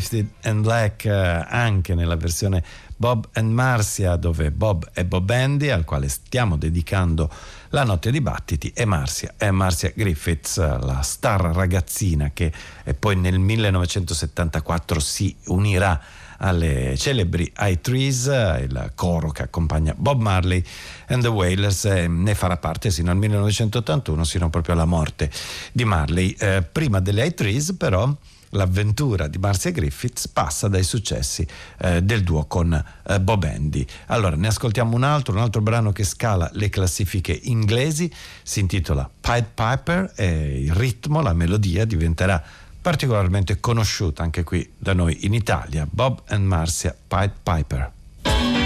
Gifted 0.00 0.28
and 0.44 0.62
Black 0.62 1.04
eh, 1.04 1.10
anche 1.10 1.94
nella 1.94 2.16
versione 2.16 2.64
Bob 2.96 3.28
and 3.34 3.52
Marcia 3.52 4.16
dove 4.16 4.50
Bob 4.50 4.88
è 4.94 5.04
Bob 5.04 5.28
Andy 5.28 5.68
al 5.68 5.84
quale 5.84 6.08
stiamo 6.08 6.56
dedicando 6.56 7.30
la 7.68 7.84
notte 7.84 8.10
di 8.10 8.22
battiti 8.22 8.72
e 8.74 8.86
Marcia 8.86 9.34
è 9.36 9.50
Marcia 9.50 9.92
Griffiths 9.94 10.56
la 10.56 11.02
star 11.02 11.42
ragazzina 11.54 12.30
che 12.32 12.50
poi 12.98 13.16
nel 13.16 13.38
1974 13.38 15.00
si 15.00 15.36
unirà 15.46 16.00
alle 16.42 16.96
celebri 16.96 17.52
I 17.58 17.82
Trees, 17.82 18.24
il 18.24 18.92
coro 18.94 19.30
che 19.30 19.42
accompagna 19.42 19.94
Bob 19.94 20.22
Marley 20.22 20.64
and 21.08 21.20
the 21.20 21.28
Wailers, 21.28 21.84
eh, 21.84 22.08
ne 22.08 22.34
farà 22.34 22.56
parte 22.56 22.90
sino 22.90 23.10
al 23.10 23.18
1981, 23.18 24.24
sino 24.24 24.48
proprio 24.48 24.72
alla 24.72 24.86
morte 24.86 25.30
di 25.70 25.84
Marley. 25.84 26.34
Eh, 26.38 26.62
prima 26.62 27.00
delle 27.00 27.26
I 27.26 27.34
Trees 27.34 27.74
però 27.76 28.10
l'avventura 28.50 29.26
di 29.26 29.38
Marcia 29.38 29.70
Griffiths 29.70 30.28
passa 30.28 30.68
dai 30.68 30.82
successi 30.82 31.46
eh, 31.78 32.02
del 32.02 32.22
duo 32.22 32.44
con 32.46 32.72
eh, 32.72 33.20
Bob 33.20 33.44
Andy. 33.44 33.84
Allora 34.06 34.36
ne 34.36 34.48
ascoltiamo 34.48 34.94
un 34.94 35.02
altro, 35.02 35.34
un 35.34 35.40
altro 35.40 35.60
brano 35.60 35.92
che 35.92 36.04
scala 36.04 36.50
le 36.54 36.68
classifiche 36.68 37.38
inglesi, 37.44 38.12
si 38.42 38.60
intitola 38.60 39.08
Pied 39.20 39.46
Piper 39.54 40.12
e 40.16 40.62
il 40.62 40.72
ritmo, 40.72 41.20
la 41.20 41.32
melodia 41.32 41.84
diventerà 41.84 42.42
particolarmente 42.80 43.60
conosciuta 43.60 44.22
anche 44.22 44.42
qui 44.42 44.68
da 44.76 44.94
noi 44.94 45.26
in 45.26 45.34
Italia, 45.34 45.86
Bob 45.88 46.22
and 46.28 46.46
Marcia 46.46 46.96
Pied 47.06 47.32
Piper. 47.42 48.59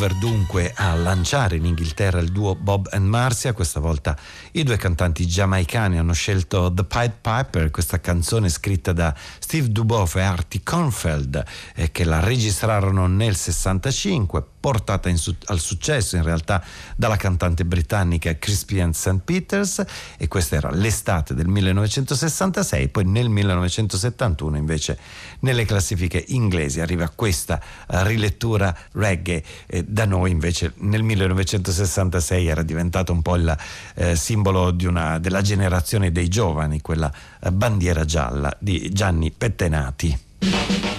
Cover 0.00 0.16
dunque 0.16 0.72
a 0.74 0.94
lanciare 0.94 1.56
in 1.56 1.66
Inghilterra 1.66 2.20
il 2.20 2.32
duo 2.32 2.54
Bob 2.54 2.88
and 2.92 3.06
Marcia, 3.06 3.52
questa 3.52 3.80
volta 3.80 4.16
i 4.52 4.62
due 4.62 4.78
cantanti 4.78 5.26
giamaicani 5.26 5.98
hanno 5.98 6.14
scelto 6.14 6.72
The 6.72 6.84
Pied 6.84 7.12
Piper, 7.20 7.70
questa 7.70 8.00
canzone 8.00 8.48
scritta 8.48 8.94
da 8.94 9.14
Steve 9.38 9.68
Duboff 9.68 10.16
e 10.16 10.22
Artie 10.22 10.62
Kornfeld 10.64 11.44
eh, 11.74 11.92
che 11.92 12.04
la 12.04 12.20
registrarono 12.20 13.08
nel 13.08 13.36
65 13.36 14.42
portata 14.60 15.14
su- 15.16 15.34
al 15.46 15.58
successo 15.58 16.16
in 16.16 16.22
realtà 16.22 16.62
dalla 16.94 17.16
cantante 17.16 17.64
britannica 17.64 18.36
Crispian 18.38 18.92
St. 18.92 19.20
Peters 19.24 19.82
e 20.18 20.28
questa 20.28 20.56
era 20.56 20.70
l'estate 20.70 21.34
del 21.34 21.48
1966, 21.48 22.88
poi 22.88 23.04
nel 23.06 23.30
1971 23.30 24.56
invece 24.56 24.98
nelle 25.40 25.64
classifiche 25.64 26.22
inglesi 26.28 26.80
arriva 26.80 27.08
questa 27.08 27.60
uh, 27.88 28.02
rilettura 28.02 28.76
reggae, 28.92 29.42
eh, 29.66 29.84
da 29.84 30.04
noi 30.04 30.30
invece 30.30 30.74
nel 30.76 31.02
1966 31.02 32.46
era 32.46 32.62
diventato 32.62 33.12
un 33.12 33.22
po' 33.22 33.36
il 33.36 33.56
eh, 33.94 34.14
simbolo 34.14 34.76
una, 34.82 35.18
della 35.18 35.40
generazione 35.40 36.12
dei 36.12 36.28
giovani, 36.28 36.80
quella 36.80 37.12
eh, 37.40 37.50
bandiera 37.50 38.04
gialla 38.04 38.54
di 38.58 38.90
Gianni 38.92 39.30
Pettenati. 39.30 40.89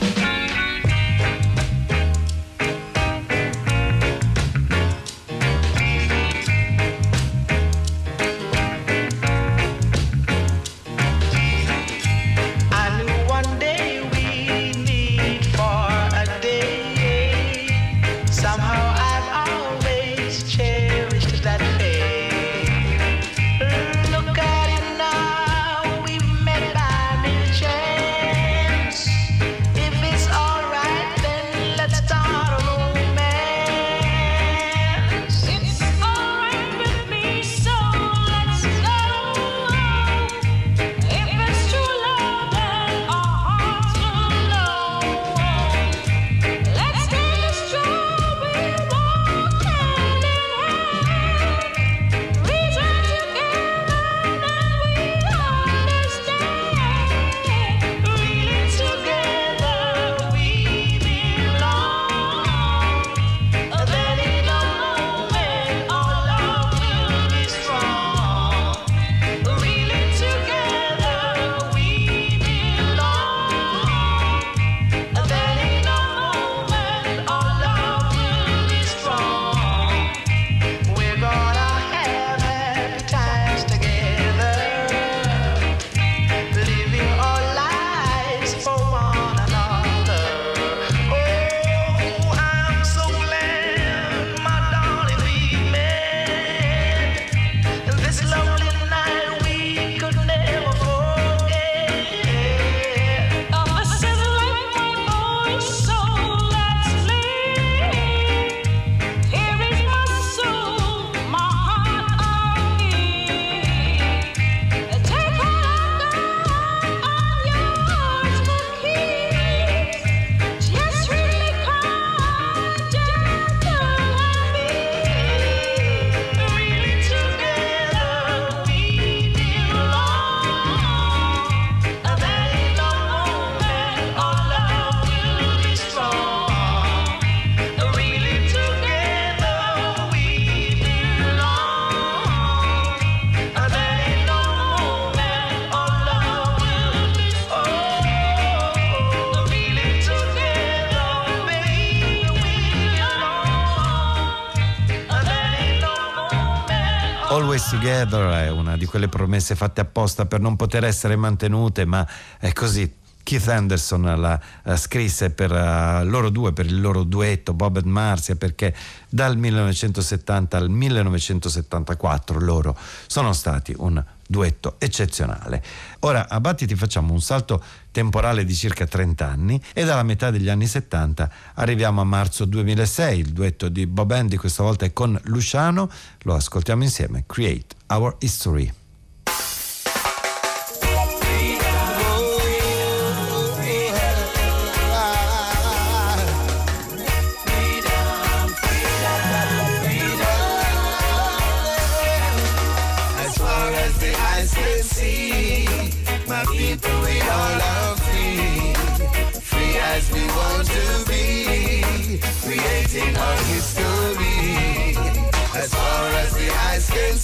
Always 157.61 157.69
Together 157.69 158.45
è 158.45 158.49
una 158.49 158.75
di 158.75 158.85
quelle 158.85 159.07
promesse 159.07 159.55
fatte 159.55 159.81
apposta 159.81 160.25
per 160.25 160.39
non 160.39 160.55
poter 160.55 160.83
essere 160.83 161.15
mantenute, 161.15 161.85
ma 161.85 162.07
è 162.39 162.51
così. 162.53 162.99
Keith 163.23 163.47
Anderson 163.49 164.01
la 164.19 164.39
uh, 164.63 164.75
scrisse 164.75 165.29
per 165.29 165.51
uh, 165.51 166.03
loro 166.03 166.29
due, 166.29 166.53
per 166.53 166.65
il 166.65 166.81
loro 166.81 167.03
duetto 167.03 167.53
Bob 167.53 167.77
e 167.77 167.83
Marcia, 167.83 168.35
perché 168.35 168.75
dal 169.07 169.37
1970 169.37 170.57
al 170.57 170.69
1974 170.69 172.39
loro 172.39 172.75
sono 173.05 173.31
stati 173.31 173.75
un 173.77 174.03
duetto 174.31 174.75
eccezionale. 174.79 175.61
Ora 175.99 176.29
a 176.29 176.39
Battiti 176.39 176.73
facciamo 176.73 177.11
un 177.11 177.21
salto 177.21 177.61
temporale 177.91 178.45
di 178.45 178.55
circa 178.55 178.87
30 178.87 179.27
anni 179.27 179.61
e 179.73 179.83
dalla 179.83 180.03
metà 180.03 180.31
degli 180.31 180.49
anni 180.49 180.65
70 180.65 181.29
arriviamo 181.55 181.99
a 181.99 182.05
marzo 182.05 182.45
2006, 182.45 183.19
il 183.19 183.33
duetto 183.33 183.67
di 183.67 183.85
Bob 183.85 184.09
Andy 184.11 184.37
questa 184.37 184.63
volta 184.63 184.85
è 184.85 184.93
con 184.93 185.19
Luciano, 185.25 185.91
lo 186.21 186.33
ascoltiamo 186.33 186.81
insieme, 186.81 187.25
Create 187.27 187.75
Our 187.87 188.15
History. 188.19 188.80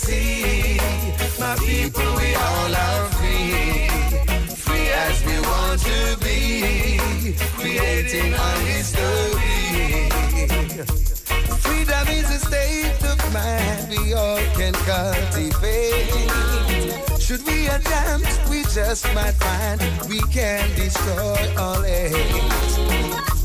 See. 0.08 0.80
My 1.40 1.56
people, 1.70 2.10
we 2.22 2.30
all 2.36 2.74
are 2.86 3.06
free. 3.18 3.88
Free 4.66 4.88
as 5.06 5.18
we 5.28 5.36
want 5.50 5.80
to 5.92 6.00
be. 6.26 6.42
Creating 7.62 8.34
our 8.34 8.58
history. 8.72 10.10
Freedom 11.66 12.08
is 12.20 12.28
a 12.38 12.40
state 12.48 13.02
of 13.12 13.18
mind 13.34 13.90
we 13.90 14.14
all 14.14 14.40
can 14.60 14.74
cultivate. 14.92 17.07
Should 17.28 17.46
we 17.46 17.68
attempt, 17.68 18.50
we 18.50 18.64
just 18.74 19.04
might 19.14 19.34
find 19.34 19.82
we 20.08 20.22
can 20.32 20.64
destroy 20.78 21.54
all 21.58 21.82
hate. 21.82 22.16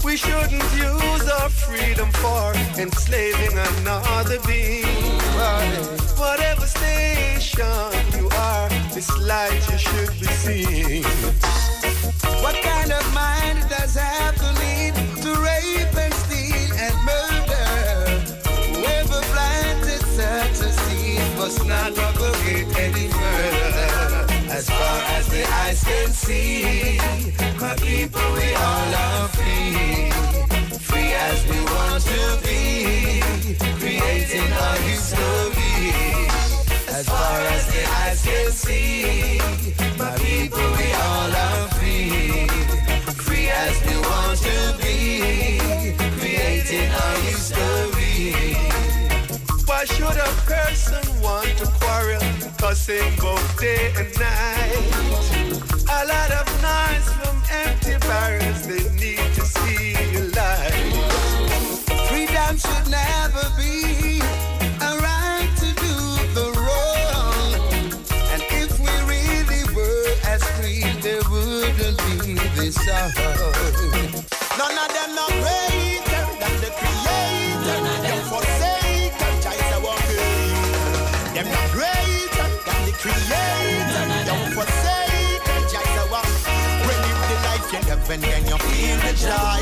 We 0.05 0.17
shouldn't 0.17 0.73
use 0.73 1.29
our 1.29 1.49
freedom 1.49 2.09
for 2.13 2.55
enslaving 2.81 3.59
another 3.59 4.39
being. 4.47 4.87
Whatever 6.15 6.65
station 6.65 7.91
you 8.17 8.29
are, 8.31 8.69
this 8.95 9.11
light 9.19 9.61
you 9.69 9.79
should 9.79 10.11
be 10.11 10.27
seeing. 10.27 11.03
What 12.41 12.55
kind 12.63 12.93
of 12.93 13.05
mind 13.13 13.69
does 13.69 13.97
have 13.97 14.39
the 14.39 14.53
need 14.63 14.95
to 15.23 15.31
rape 15.43 15.97
and 15.99 16.15
steal 16.23 16.73
and 16.79 16.95
murder? 17.03 17.67
Whoever 18.79 19.21
planted 19.35 20.03
such 20.07 20.69
a 20.69 20.73
seed 20.73 21.37
must 21.37 21.67
not 21.67 21.97
further. 21.97 22.32
As 24.63 24.69
far 24.69 24.99
as 25.19 25.27
the 25.27 25.45
eyes 25.45 25.83
can 25.83 26.09
see, 26.13 26.97
my 27.61 27.75
people, 27.75 28.23
we 28.39 28.55
all 28.55 28.95
are 28.95 29.29
free. 29.35 30.13
Free 30.79 31.13
as 31.29 31.45
we 31.51 31.59
want 31.73 32.01
to 32.05 32.39
be, 32.47 33.21
creating 33.81 34.53
our 34.53 34.77
history. 34.87 35.91
As 36.95 37.09
far 37.09 37.41
as 37.41 37.67
the 37.75 37.83
eyes 38.03 38.23
can 38.23 38.53
see, 38.53 39.41
my 39.99 40.15
people, 40.19 40.63
we 40.79 40.89
all 41.11 41.33
are 41.47 41.67
free. 41.75 42.47
Free 43.27 43.49
as 43.49 43.75
we 43.85 43.97
want 43.99 44.39
to 44.47 44.59
be, 44.81 45.59
creating 46.21 46.89
our 47.03 47.17
history. 47.27 48.55
Why 49.67 49.85
should 49.87 50.19
a 50.29 50.31
person 50.47 51.03
want 51.21 51.49
to 51.59 51.67
quarrel, 51.81 52.23
cussing 52.63 53.13
both 53.17 53.59
day 53.59 53.93
and 53.99 54.11
night? 54.21 54.73
A 55.99 56.07
lot 56.07 56.31
of 56.41 56.47
noise 56.63 57.09
from 57.19 57.37
empty 57.51 57.97
barrels, 58.07 58.63
they 58.69 58.85
need 59.03 59.35
to 59.35 59.43
see 59.55 59.97
a 60.15 60.23
light. 60.39 60.75
Freedom 62.09 62.55
should 62.57 62.87
never 62.89 63.45
be 63.59 64.23
a 64.79 64.91
right 65.09 65.51
to 65.63 65.69
do 65.87 65.95
the 66.39 66.47
wrong. 66.63 67.51
And 68.33 68.43
if 68.63 68.71
we 68.79 68.95
really 69.11 69.63
were 69.75 70.15
as 70.33 70.43
free, 70.55 70.85
there 71.03 71.25
wouldn't 71.33 71.99
be 72.23 72.35
this 72.55 72.77
song. 72.77 73.11
None 74.61 74.79
of 74.85 74.91
them 74.97 75.19
are 75.25 75.35
greater 75.43 76.12
creator. 83.03 84.07
Them 84.27 84.43
forsaken, 84.55 85.63
Jah 85.71 85.83
our 85.99 86.23
When 86.87 86.99
you 87.09 87.15
live 87.19 87.29
the 87.31 87.37
life 87.49 87.67
you 87.73 87.81
live 87.91 88.11
and 88.11 88.23
then 88.23 88.43
you 88.47 88.59
feel 88.69 88.97
the 89.07 89.13
joy. 89.19 89.61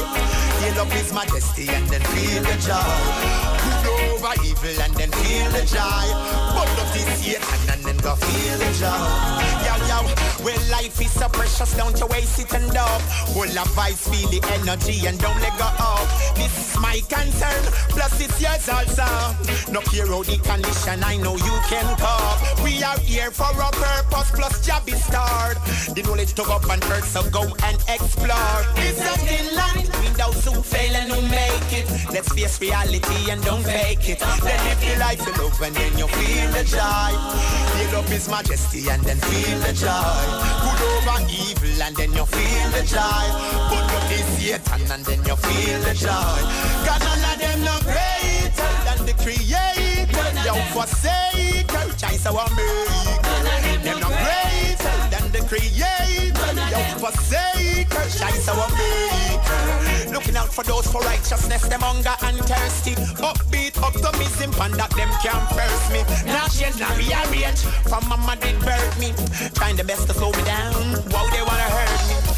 Feel 0.60 0.80
up 0.82 0.92
his 0.92 1.12
majesty 1.12 1.68
and 1.68 1.86
then 1.88 2.02
feel 2.12 2.42
the 2.42 2.56
joy. 2.60 3.99
Over 4.20 4.36
evil 4.44 4.82
and 4.82 4.92
then 4.96 5.10
feel 5.12 5.48
the 5.50 5.64
joy. 5.64 6.04
But 6.52 6.68
love 6.76 6.92
this 6.92 7.08
Satan 7.24 7.70
and 7.72 7.82
then 7.82 7.96
go 8.04 8.14
feel 8.16 8.58
the 8.58 8.68
joy. 8.76 9.40
Yo, 9.64 9.72
yo, 9.88 10.44
well 10.44 10.60
life 10.70 11.00
is 11.00 11.10
so 11.10 11.26
precious, 11.30 11.74
don't 11.74 11.98
you 11.98 12.06
waste 12.06 12.38
it 12.38 12.52
and 12.52 12.76
up. 12.76 13.00
Full 13.32 13.48
of 13.48 13.68
vice, 13.72 14.06
feel 14.06 14.28
the 14.28 14.44
energy 14.52 15.06
and 15.06 15.18
don't 15.18 15.40
let 15.40 15.56
go 15.56 15.64
up. 15.64 16.36
This 16.36 16.52
is 16.52 16.78
my 16.78 17.00
concern, 17.08 17.64
plus 17.88 18.20
it's 18.20 18.38
yours 18.38 18.68
also. 18.68 19.08
No 19.72 19.80
care 19.88 20.06
how 20.06 20.22
the 20.22 20.36
condition, 20.44 21.02
I 21.02 21.16
know 21.16 21.36
you 21.36 21.56
can 21.72 21.88
cope. 21.96 22.62
We 22.62 22.82
are 22.82 22.98
here 22.98 23.30
for 23.30 23.48
a 23.56 23.70
purpose, 23.72 24.32
plus 24.32 24.66
job 24.66 24.86
is 24.86 25.02
start. 25.02 25.56
The 25.94 26.02
knowledge 26.02 26.34
to 26.34 26.42
go 26.44 26.60
and 26.70 26.84
earth, 26.92 27.08
so 27.08 27.22
go 27.30 27.44
and 27.64 27.78
explore. 27.88 28.60
It's 28.76 29.00
a 29.00 29.20
between 30.00 30.12
those 30.14 30.44
who 30.44 30.62
fail 30.62 30.94
and 30.96 31.12
who 31.12 31.20
make 31.28 31.72
it. 31.72 31.86
Let's 32.12 32.32
face 32.32 32.60
reality 32.60 33.30
and 33.30 33.42
don't 33.42 33.62
fake 33.62 34.08
it. 34.08 34.09
Then 34.18 34.58
live 34.66 34.80
the 34.80 34.98
life 34.98 35.24
you 35.26 35.32
love 35.42 35.60
and 35.62 35.74
then 35.74 35.98
you 35.98 36.08
feel 36.08 36.50
the 36.50 36.64
joy. 36.64 37.12
Feel 37.76 37.98
up 37.98 38.08
his 38.08 38.28
majesty 38.28 38.88
and 38.88 39.02
then 39.04 39.18
feel 39.18 39.58
the 39.60 39.72
joy. 39.72 40.24
Good 40.64 40.82
over 40.90 41.20
evil 41.30 41.82
and 41.82 41.96
then 41.96 42.12
you 42.12 42.26
feel 42.26 42.68
the 42.70 42.82
joy. 42.82 43.26
Put 43.70 43.86
up 43.94 44.08
this 44.08 44.26
Satan 44.38 44.90
and 44.90 45.04
then 45.04 45.20
you 45.24 45.36
feel 45.36 45.80
the 45.86 45.94
joy. 45.94 46.40
God 46.86 47.00
none 47.06 47.24
of 47.32 47.38
them 47.38 47.62
no 47.62 47.76
greater 47.86 48.70
than 48.84 49.06
the 49.06 49.14
creator. 49.22 50.26
You 50.44 50.54
forsake 50.72 51.68
choice 52.00 52.26
our 52.26 52.48
make. 52.56 53.84
Them 53.84 54.00
no 54.00 54.09
creator. 55.50 56.30
You 56.30 56.94
forsake 57.02 57.92
her 57.92 58.06
choice 58.06 58.48
our 58.48 58.68
make. 58.78 60.12
Looking 60.12 60.36
out 60.36 60.52
for 60.52 60.62
those 60.62 60.86
for 60.86 61.00
righteousness, 61.00 61.62
them 61.66 61.80
hunger 61.80 62.14
and 62.22 62.38
thirsty. 62.46 62.94
Upbeat 63.18 63.76
optimism, 63.82 64.54
and 64.62 64.74
that 64.74 64.90
them 64.94 65.10
can't 65.22 65.46
first 65.50 65.90
me. 65.90 66.06
Change, 66.54 66.78
now 66.78 66.94
rearrange. 66.94 67.62
From 67.90 68.08
mama 68.08 68.36
did 68.40 68.58
birth 68.60 68.94
me. 69.00 69.12
Trying 69.54 69.76
the 69.76 69.84
best 69.84 70.06
to 70.06 70.14
slow 70.14 70.30
me 70.30 70.42
down. 70.44 70.72
Wow, 71.10 71.26
they 71.34 71.42
wanna 71.42 71.68
hurt 71.74 72.26
me. 72.26 72.29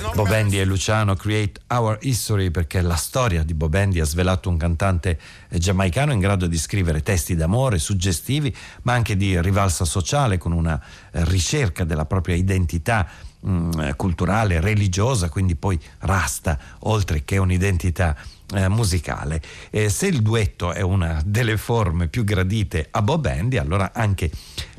No 0.00 0.12
Bobendi 0.14 0.58
e 0.58 0.64
Luciano 0.64 1.14
Create 1.14 1.60
Our 1.68 1.98
History 2.00 2.50
perché 2.50 2.80
la 2.80 2.96
storia 2.96 3.42
di 3.42 3.52
Bobendi 3.52 4.00
ha 4.00 4.04
svelato 4.04 4.48
un 4.48 4.56
cantante 4.56 5.18
eh, 5.48 5.58
giamaicano 5.58 6.12
in 6.12 6.20
grado 6.20 6.46
di 6.46 6.56
scrivere 6.56 7.02
testi 7.02 7.36
d'amore 7.36 7.78
suggestivi 7.78 8.54
ma 8.82 8.94
anche 8.94 9.16
di 9.16 9.40
rivalsa 9.40 9.84
sociale 9.84 10.38
con 10.38 10.52
una 10.52 10.80
eh, 11.12 11.24
ricerca 11.24 11.84
della 11.84 12.06
propria 12.06 12.34
identità 12.34 13.06
mh, 13.40 13.96
culturale, 13.96 14.60
religiosa, 14.60 15.28
quindi 15.28 15.54
poi 15.54 15.78
rasta 16.00 16.58
oltre 16.80 17.24
che 17.24 17.36
un'identità 17.38 18.16
eh, 18.54 18.68
musicale. 18.68 19.40
Eh, 19.70 19.88
se 19.88 20.06
il 20.06 20.22
duetto 20.22 20.72
è 20.72 20.80
una 20.80 21.20
delle 21.24 21.56
forme 21.56 22.08
più 22.08 22.24
gradite 22.24 22.88
a 22.90 23.02
Bob 23.02 23.26
Andy, 23.26 23.56
allora 23.56 23.92
anche 23.94 24.30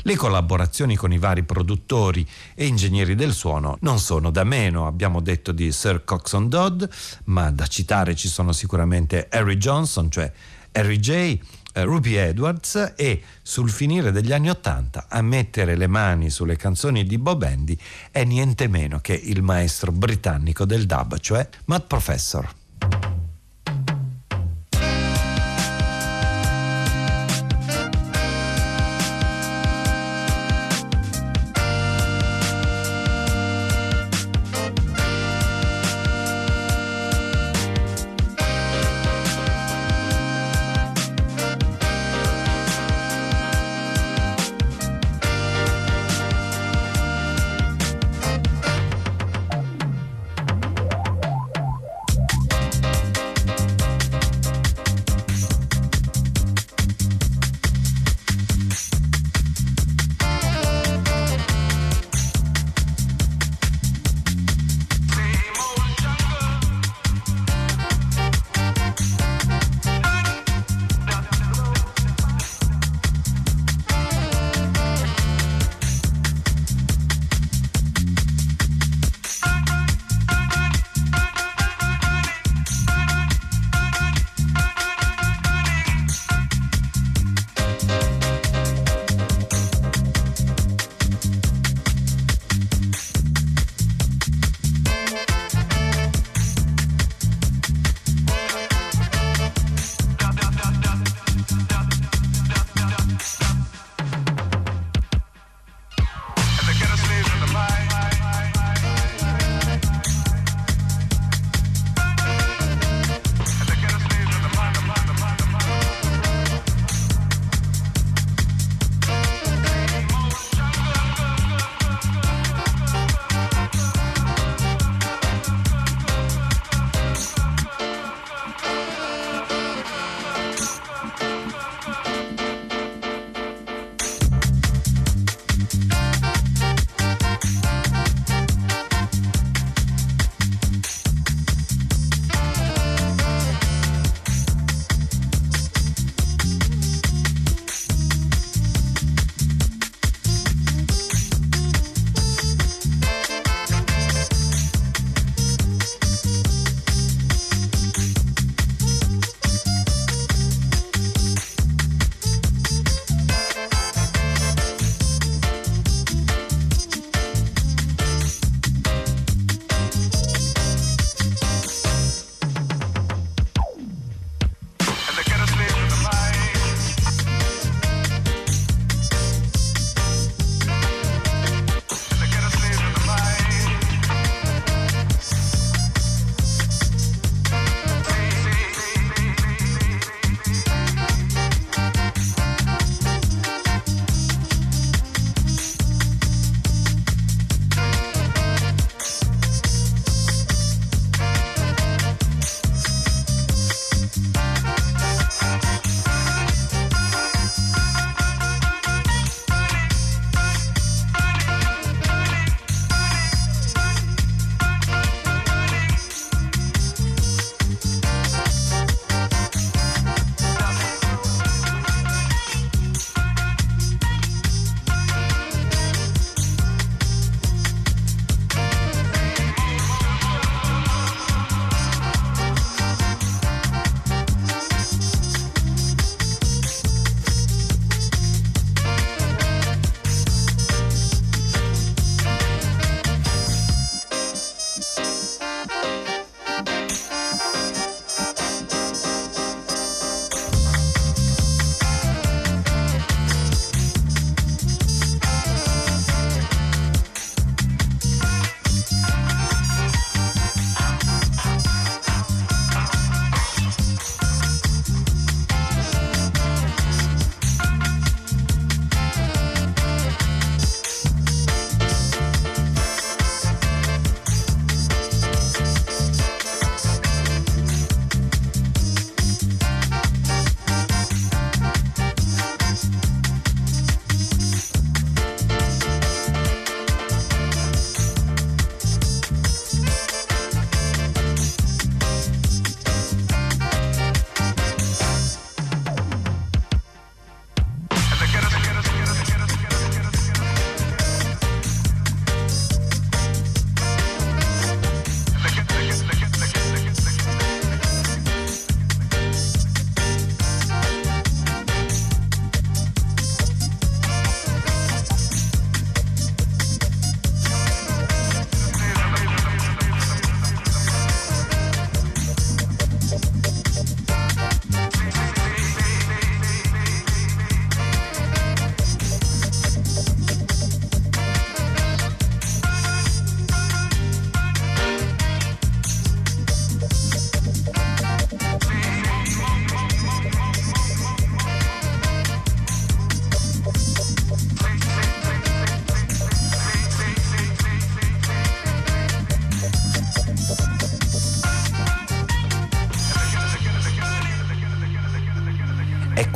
le 0.04 0.16
collaborazioni 0.16 0.96
con 0.96 1.12
i 1.12 1.18
vari 1.18 1.44
produttori 1.44 2.28
e 2.56 2.66
ingegneri 2.66 3.16
del 3.16 3.34
suono 3.34 3.78
non 3.82 4.00
sono 4.00 4.30
da 4.32 4.44
meno. 4.44 4.88
Abbiamo 4.88 5.22
detto 5.22 5.52
di 5.52 5.72
Sir 5.72 6.04
Coxon 6.04 6.50
Dodd, 6.50 6.84
ma 7.26 7.52
da 7.52 7.68
citare 7.68 8.16
ci 8.16 8.28
sono 8.28 8.52
sicuramente 8.52 9.28
Harry 9.30 9.58
Johnson, 9.58 10.10
cioè 10.10 10.32
Harry 10.72 10.98
J., 10.98 11.40
eh, 11.76 11.84
Ruby 11.84 12.14
Edwards 12.16 12.94
e 12.96 13.22
sul 13.42 13.70
finire 13.70 14.12
degli 14.12 14.32
anni 14.32 14.50
Ottanta 14.50 15.06
a 15.10 15.22
mettere 15.22 15.76
le 15.76 15.88
mani 15.88 16.30
sulle 16.30 16.56
canzoni 16.56 17.04
di 17.04 17.18
Bob 17.18 17.42
Andy 17.44 17.78
è 18.12 18.24
niente 18.24 18.68
meno 18.68 19.00
che 19.00 19.14
il 19.14 19.42
maestro 19.42 19.92
britannico 19.92 20.66
del 20.66 20.86
dub, 20.86 21.18
cioè 21.20 21.48
Matt 21.66 21.88
Professor. 21.88 23.13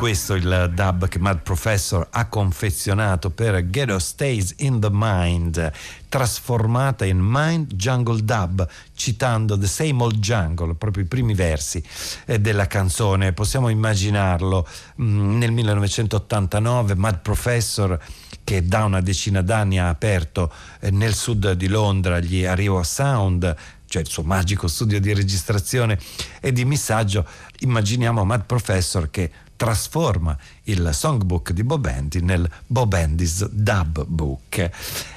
Questo 0.07 0.35
il 0.35 0.71
dub 0.73 1.09
che 1.09 1.19
Mad 1.19 1.41
Professor 1.41 2.07
ha 2.11 2.29
confezionato 2.29 3.29
per 3.29 3.69
Ghetto 3.69 3.99
Stays 3.99 4.53
in 4.59 4.79
the 4.79 4.87
Mind, 4.89 5.69
trasformata 6.07 7.03
in 7.03 7.19
Mind 7.19 7.73
Jungle 7.73 8.23
Dub, 8.23 8.65
citando 8.95 9.57
The 9.57 9.67
Same 9.67 10.01
Old 10.01 10.19
Jungle, 10.19 10.75
proprio 10.75 11.03
i 11.03 11.07
primi 11.07 11.33
versi 11.33 11.83
eh, 12.25 12.39
della 12.39 12.67
canzone. 12.67 13.33
Possiamo 13.33 13.67
immaginarlo 13.67 14.65
mm, 15.01 15.37
nel 15.39 15.51
1989, 15.51 16.95
Mad 16.95 17.19
Professor 17.19 17.99
che 18.45 18.65
da 18.65 18.85
una 18.85 19.01
decina 19.01 19.41
d'anni 19.41 19.77
ha 19.77 19.89
aperto 19.89 20.49
eh, 20.79 20.89
nel 20.89 21.15
sud 21.15 21.51
di 21.51 21.67
Londra 21.67 22.21
gli 22.21 22.45
Ariwa 22.45 22.81
Sound, 22.85 23.53
cioè 23.87 24.03
il 24.03 24.07
suo 24.07 24.23
magico 24.23 24.69
studio 24.69 25.01
di 25.01 25.13
registrazione 25.13 25.99
e 26.39 26.53
di 26.53 26.63
missaggio, 26.63 27.27
immaginiamo 27.59 28.23
Mad 28.23 28.45
Professor 28.45 29.09
che 29.09 29.31
trasforma 29.57 30.37
il 30.63 30.89
songbook 30.93 31.51
di 31.51 31.63
Bob 31.63 31.85
Andy 31.85 32.21
nel 32.21 32.49
Bob 32.65 32.93
Andy's 32.93 33.45
Dub 33.49 34.05
Book. 34.05 34.69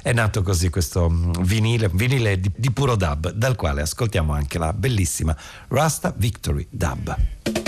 È 0.03 0.12
nato 0.12 0.43
così 0.43 0.70
questo 0.70 1.09
mm, 1.09 1.32
vinile, 1.43 1.88
vinile 1.93 2.41
di, 2.41 2.51
di 2.57 2.70
puro 2.72 2.97
dub, 2.97 3.30
dal 3.30 3.55
quale 3.55 3.82
ascoltiamo 3.82 4.32
anche 4.32 4.59
la 4.59 4.72
bellissima 4.72 5.36
Rasta 5.68 6.12
Victory 6.16 6.66
Dub. 6.68 7.60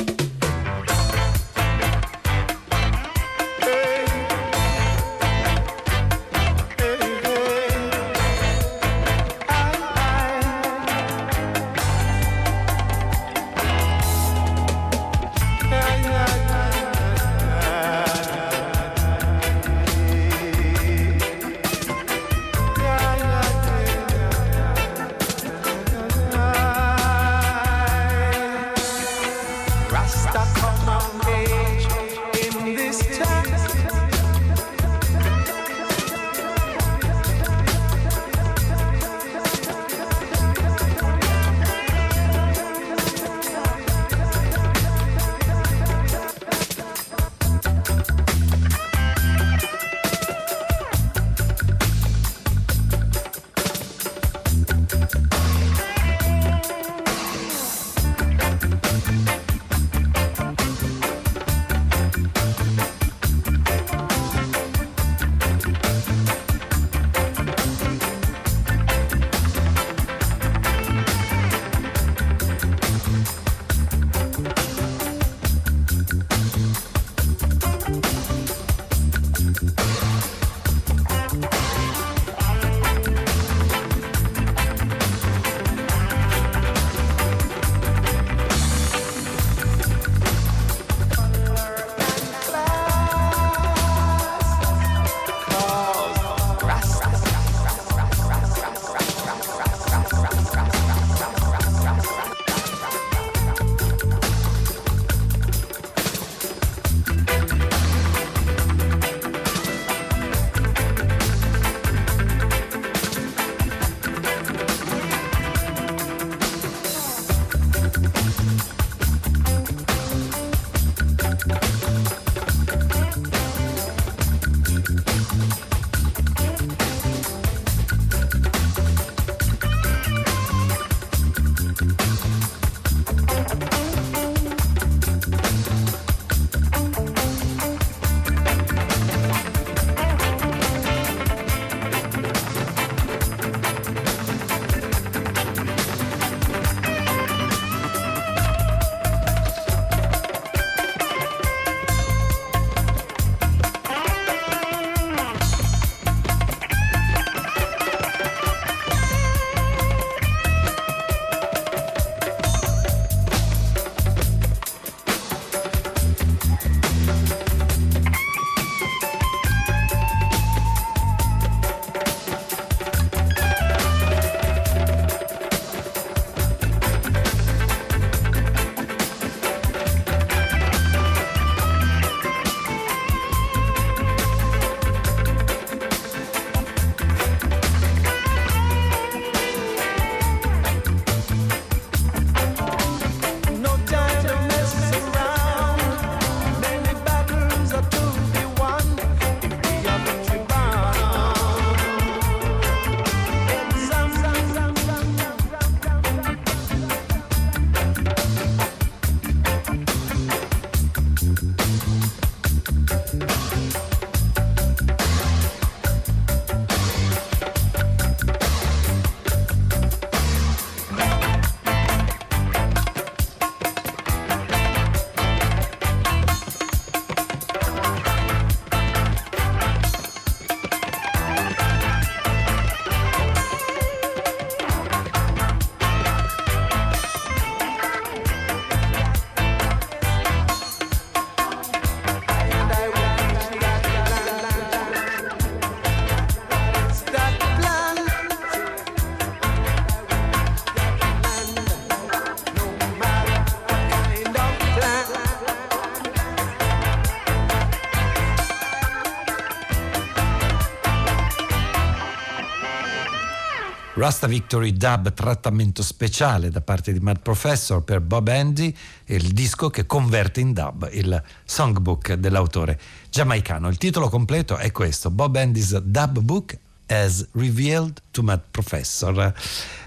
Rasta 264.03 264.26
Victory 264.26 264.72
Dub 264.72 265.14
trattamento 265.14 265.80
speciale 265.80 266.50
da 266.50 266.61
parte 266.61 266.92
di 266.92 266.98
Mad 266.98 267.20
Professor 267.20 267.84
per 267.84 268.00
Bob 268.00 268.26
Andy, 268.26 268.74
il 269.05 269.28
disco 269.28 269.70
che 269.70 269.86
converte 269.86 270.40
in 270.40 270.53
dub 270.53 270.88
il 270.90 271.22
songbook 271.44 272.14
dell'autore 272.14 272.80
giamaicano. 273.09 273.68
Il 273.68 273.76
titolo 273.76 274.09
completo 274.09 274.57
è 274.57 274.72
questo, 274.72 275.09
Bob 275.12 275.36
Andy's 275.36 275.78
Dub 275.78 276.18
Book 276.18 276.59
as 276.88 277.28
Revealed 277.34 278.03
to 278.11 278.24
Mad 278.24 278.42
Professor. 278.50 279.32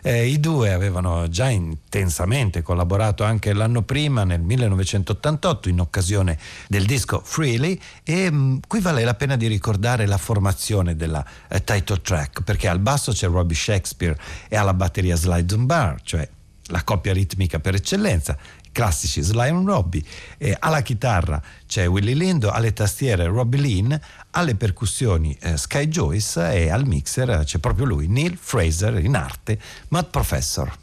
Eh, 0.08 0.28
I 0.28 0.39
due 0.39 0.72
avevano 0.72 1.28
già 1.30 1.49
intensamente 1.49 2.62
collaborato 2.62 3.24
anche 3.24 3.53
l'anno 3.53 3.82
prima, 3.82 4.24
nel 4.24 4.39
1988, 4.39 5.68
in 5.68 5.80
occasione 5.80 6.38
del 6.68 6.86
disco 6.86 7.22
Freely 7.24 7.82
e 8.03 8.30
mh, 8.30 8.38
mm, 8.38 8.58
qui 8.68 8.82
vale 8.82 9.03
la 9.03 9.16
pena 9.16 9.36
di 9.36 9.47
ricordare 9.47 10.06
la 10.06 10.20
formazione 10.20 10.95
della 10.95 11.26
eh, 11.47 11.64
title 11.64 12.01
track, 12.01 12.43
perché 12.43 12.68
al 12.68 12.78
basso 12.78 13.14
c'è 13.14 13.28
Robbie 13.28 13.58
Shakespeare 13.58 14.16
e 14.47 14.56
alla 14.56 14.76
batteria 14.76 15.16
Sly 15.16 15.43
Dunbar, 15.43 15.99
cioè 16.03 16.30
la 16.68 16.84
coppia 16.84 17.12
ritmica 17.12 17.58
per 17.58 17.74
eccellenza, 17.74 18.38
classici 18.76 19.21
and 19.55 19.65
Robbie, 19.65 20.03
eh, 20.38 20.53
alla 20.59 20.82
chitarra 20.82 21.41
c'è 21.65 21.88
Willy 21.88 22.13
Lindo, 22.13 22.51
alle 22.51 22.73
tastiere 22.73 23.26
Robbie 23.26 23.61
Lean, 23.61 23.97
alle 24.32 24.55
percussioni 24.55 25.36
eh, 25.39 25.55
Sky 25.55 25.88
Joyce 25.88 26.51
e 26.51 26.69
al 26.69 26.86
mixer 26.86 27.45
c'è 27.45 27.59
proprio 27.59 27.86
lui, 27.86 28.07
Neil 28.07 28.38
Fraser 28.38 28.97
in 28.97 29.15
arte, 29.15 29.57
Mad 29.88 30.09
Professor. 30.09 30.78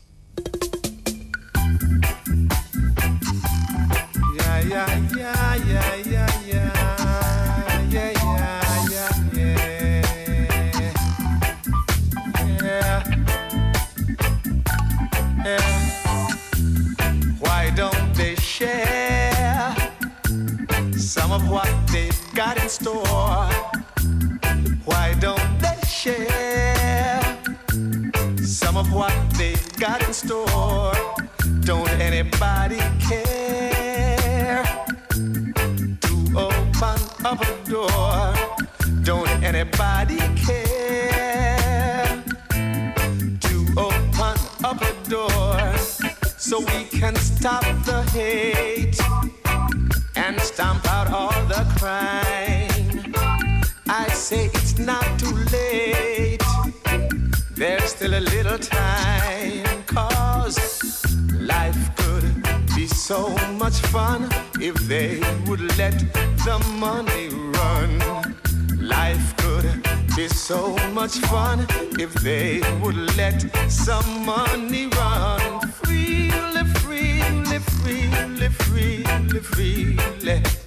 Yeah, 4.34 4.62
yeah, 4.62 5.55
yeah, 6.07 6.32
some 21.33 21.45
of 21.45 21.51
what 21.51 21.87
they've 21.87 22.35
got 22.35 22.62
in 22.62 22.68
store. 22.68 23.49
Why 24.85 25.14
don't 25.18 25.59
they 25.61 25.78
share 25.89 27.22
some 28.45 28.76
of 28.76 28.93
what 28.93 29.14
they've 29.39 29.76
got 29.78 30.07
in 30.07 30.12
store? 30.12 30.93
Don't 31.61 31.89
anybody 31.89 32.80
care 33.09 34.62
to 36.01 36.14
open 36.37 37.01
up 37.24 37.41
a 37.41 37.70
door? 37.70 38.35
Don't 39.03 39.30
anybody 39.43 40.18
care 40.37 42.22
to 43.41 43.55
open 43.78 44.37
up 44.64 44.83
a 44.83 44.95
door 45.09 45.78
so 46.37 46.59
we 46.59 46.85
can 46.85 47.16
stop 47.16 47.64
the 47.87 48.03
hate? 48.12 48.72
Crime. 51.83 53.12
I 53.89 54.07
say 54.11 54.45
it's 54.55 54.78
not 54.78 55.05
too 55.18 55.35
late. 55.57 56.41
There's 57.57 57.91
still 57.97 58.14
a 58.14 58.22
little 58.35 58.59
time. 58.59 59.83
Cause 59.87 60.59
life 61.55 61.83
could 61.97 62.26
be 62.76 62.87
so 62.87 63.20
much 63.62 63.78
fun 63.95 64.28
if 64.61 64.76
they 64.93 65.20
would 65.49 65.64
let 65.76 65.99
the 66.47 66.57
money 66.85 67.26
run. 67.57 67.91
Life 68.78 69.37
could 69.39 69.68
be 70.14 70.28
so 70.28 70.61
much 70.99 71.16
fun 71.33 71.66
if 71.99 72.14
they 72.28 72.61
would 72.80 73.01
let 73.16 73.39
some 73.68 74.24
money 74.24 74.87
run. 74.87 75.43
Freely, 75.83 76.64
freely, 76.83 77.59
freely, 77.59 78.49
freely, 78.49 78.49
freely. 78.51 80.03
Freely, 80.22 80.61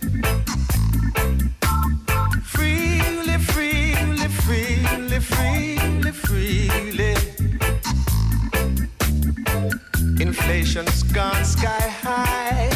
Inflation's 10.75 11.03
gone 11.13 11.45
sky 11.45 11.87
high. 12.03 12.69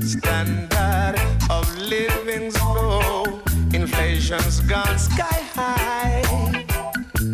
Standard 0.00 1.20
of 1.48 1.78
living's 1.78 2.60
low. 2.62 3.40
Inflation's 3.72 4.58
gone 4.62 4.98
sky 4.98 5.40
high. 5.54 6.22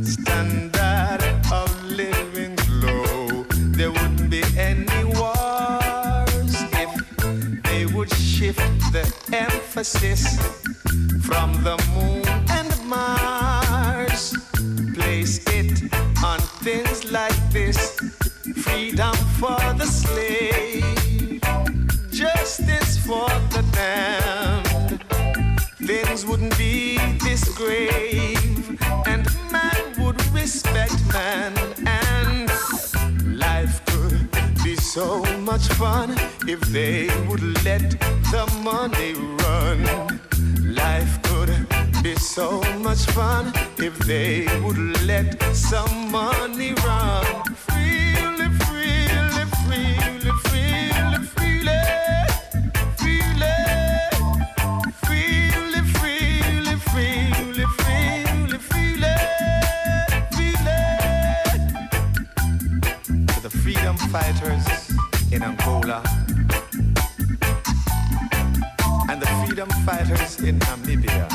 Standard 0.02 1.22
of 1.50 1.70
living's 1.84 2.68
low. 2.68 3.44
There 3.72 3.90
wouldn't 3.90 4.28
be 4.28 4.42
any 4.59 5.04
wars 5.04 6.57
if 6.74 7.62
they 7.62 7.86
would 7.86 8.12
shift 8.12 8.59
the 8.92 9.11
emphasis 9.32 10.36
from 11.22 11.54
the 11.64 11.78
moon 11.94 12.28
and 12.50 12.70
Mars. 12.84 14.36
Place 14.92 15.38
it 15.46 15.90
on 16.22 16.40
things 16.61 17.11
like 17.11 17.38
this 17.50 17.96
freedom 18.62 19.25
for 19.39 19.61
the 19.74 19.84
slave, 19.84 21.41
justice 22.11 22.97
for 23.07 23.28
the 23.53 23.62
damned. 23.72 25.01
Things 25.87 26.24
wouldn't 26.24 26.57
be 26.57 26.97
this 27.18 27.45
grave, 27.55 28.78
and 29.07 29.24
man 29.53 29.82
would 29.99 30.18
respect 30.32 30.97
man, 31.12 31.53
and 31.87 32.49
life 33.39 33.84
could 33.87 34.28
be 34.64 34.74
so 34.76 35.22
much 35.41 35.66
fun 35.80 36.14
if 36.49 36.61
they 36.72 37.11
would 37.28 37.43
let 37.62 37.91
the 38.32 38.45
money 38.62 39.12
run. 39.43 39.80
Life 40.74 41.20
could 41.24 41.53
be 42.03 42.14
so 42.16 42.62
much 42.78 43.05
fun 43.12 43.53
if 43.76 43.99
they 43.99 44.47
would 44.62 44.78
let 45.03 45.43
some 45.55 46.11
money 46.11 46.72
run. 46.87 47.57
Fighters 64.20 64.66
in 65.30 65.42
Angola 65.42 66.02
and 69.10 69.20
the 69.20 69.26
freedom 69.44 69.68
fighters 69.84 70.40
in 70.40 70.58
Namibia, 70.60 71.28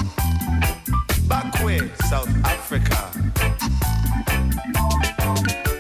Bakwe, 1.30 1.76
South 2.10 2.34
Africa. 2.44 3.00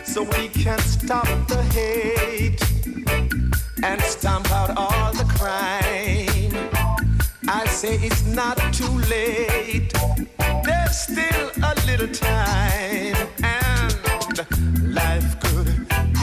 So 0.05 0.21
we 0.21 0.49
can 0.49 0.77
stop 0.79 1.25
the 1.47 1.63
hate 1.73 2.61
and 3.83 3.99
stamp 4.01 4.51
out 4.51 4.77
all 4.77 5.11
the 5.13 5.25
crime. 5.39 6.69
I 7.47 7.65
say 7.65 7.95
it's 7.95 8.25
not 8.27 8.57
too 8.71 8.93
late. 9.09 9.91
There's 10.63 10.97
still 11.07 11.49
a 11.63 11.73
little 11.87 12.13
time, 12.13 13.27
and 13.41 14.93
life 14.93 15.39
could 15.39 15.51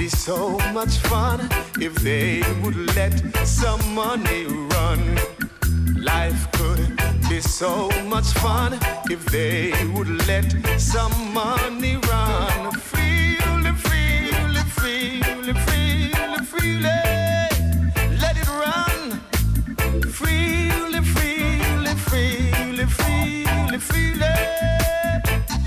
so 0.09 0.57
much 0.73 0.97
fun 1.09 1.41
if 1.81 1.95
they 1.97 2.43
would 2.63 2.77
let 2.97 3.13
some 3.47 3.81
money 3.95 4.45
run. 4.47 5.01
Life 5.97 6.51
could 6.53 6.97
be 7.29 7.41
so 7.41 7.91
much 8.07 8.27
fun 8.35 8.79
if 9.11 9.25
they 9.27 9.73
would 9.95 10.09
let 10.27 10.47
some 10.79 11.13
money 11.35 11.97
run. 12.09 12.73
Freely, 12.73 13.73
freely, 13.87 14.63
freely, 14.79 15.53
freely, 15.67 16.45
freely. 16.45 17.01
Let 18.23 18.37
it 18.43 18.49
run. 18.49 19.21
Freely, 20.19 21.03
freely, 21.15 21.95
freely, 22.09 22.87
freely, 22.87 23.79
freely. 23.79 24.37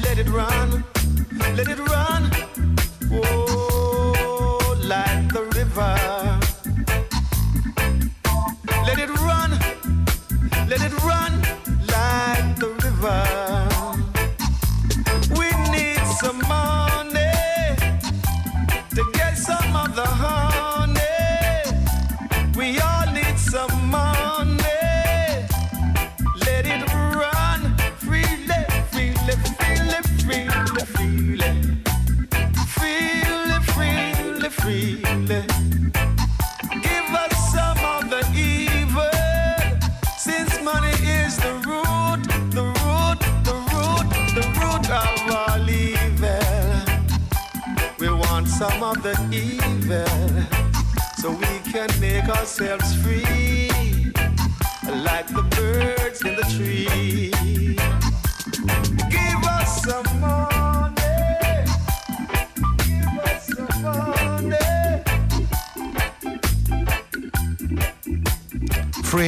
Let 0.03 0.17
it 0.17 0.29
run. 0.29 0.83
Let 1.55 1.67
it 1.67 1.79
run. 1.79 2.31
Oh, 3.13 3.40
the 49.01 49.17
evil, 49.31 50.05
so 51.17 51.31
we 51.31 51.71
can 51.71 51.89
make 51.99 52.29
ourselves 52.29 52.95
free, 53.01 53.69
like 55.03 55.27
the 55.27 55.43
birds 55.55 56.21
in 56.23 56.35
the 56.35 56.43
tree. 56.55 57.30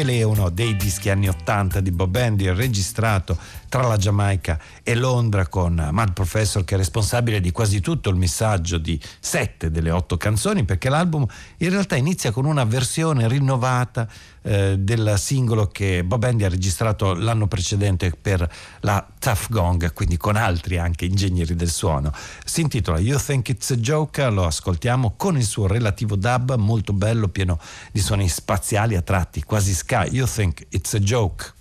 Freely 0.03 0.19
è 0.19 0.23
uno 0.23 0.49
dei 0.49 0.75
dischi 0.75 1.09
anni 1.09 1.29
80 1.29 1.79
di 1.79 1.91
Bob 1.91 2.13
Andy, 2.17 2.53
registrato 2.53 3.37
tra 3.69 3.87
la 3.87 3.95
Giamaica 3.95 4.59
e 4.83 4.95
Londra 4.95 5.47
con 5.47 5.75
Mad 5.91 6.11
Professor 6.11 6.65
che 6.65 6.75
è 6.75 6.77
responsabile 6.77 7.39
di 7.39 7.51
quasi 7.51 7.79
tutto 7.79 8.09
il 8.09 8.17
missaggio 8.17 8.77
di 8.77 8.99
sette 9.21 9.71
delle 9.71 9.91
otto 9.91 10.17
canzoni 10.17 10.65
perché 10.65 10.89
l'album 10.89 11.25
in 11.57 11.69
realtà 11.69 11.95
inizia 11.95 12.31
con 12.31 12.43
una 12.43 12.65
versione 12.65 13.29
rinnovata 13.29 14.05
eh, 14.43 14.77
del 14.77 15.15
singolo 15.17 15.67
che 15.67 16.03
Bob 16.03 16.23
Andy 16.23 16.43
ha 16.43 16.49
registrato 16.49 17.13
l'anno 17.13 17.47
precedente 17.47 18.11
per 18.11 18.47
la 18.81 19.05
Tough 19.19 19.47
Gong, 19.49 19.93
quindi 19.93 20.17
con 20.17 20.35
altri 20.35 20.77
anche 20.77 21.05
ingegneri 21.05 21.55
del 21.55 21.69
suono. 21.69 22.13
Si 22.45 22.61
intitola 22.61 22.99
You 22.99 23.17
Think 23.17 23.49
It's 23.49 23.71
a 23.71 23.75
Joke, 23.75 24.29
lo 24.29 24.45
ascoltiamo 24.45 25.13
con 25.17 25.37
il 25.37 25.45
suo 25.45 25.67
relativo 25.67 26.15
dub 26.15 26.55
molto 26.55 26.93
bello, 26.93 27.27
pieno 27.29 27.59
di 27.91 27.99
suoni 27.99 28.27
spaziali 28.29 28.95
a 28.95 29.01
tratti, 29.01 29.43
quasi 29.43 29.73
sky. 29.73 30.09
You 30.11 30.27
Think 30.27 30.65
It's 30.69 30.93
a 30.93 30.99
Joke. 30.99 31.53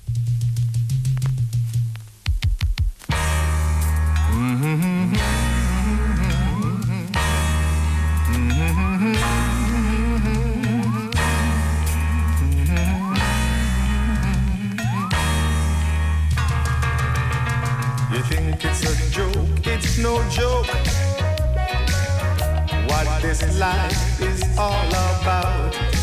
You 4.63 5.42
think 18.25 18.65
it's 18.65 18.83
a 18.83 19.11
joke, 19.11 19.67
it's 19.67 19.99
no 19.99 20.23
joke. 20.29 20.67
What 22.89 23.23
this 23.23 23.59
life 23.59 24.21
is 24.21 24.43
all 24.59 24.89
about. 24.89 26.02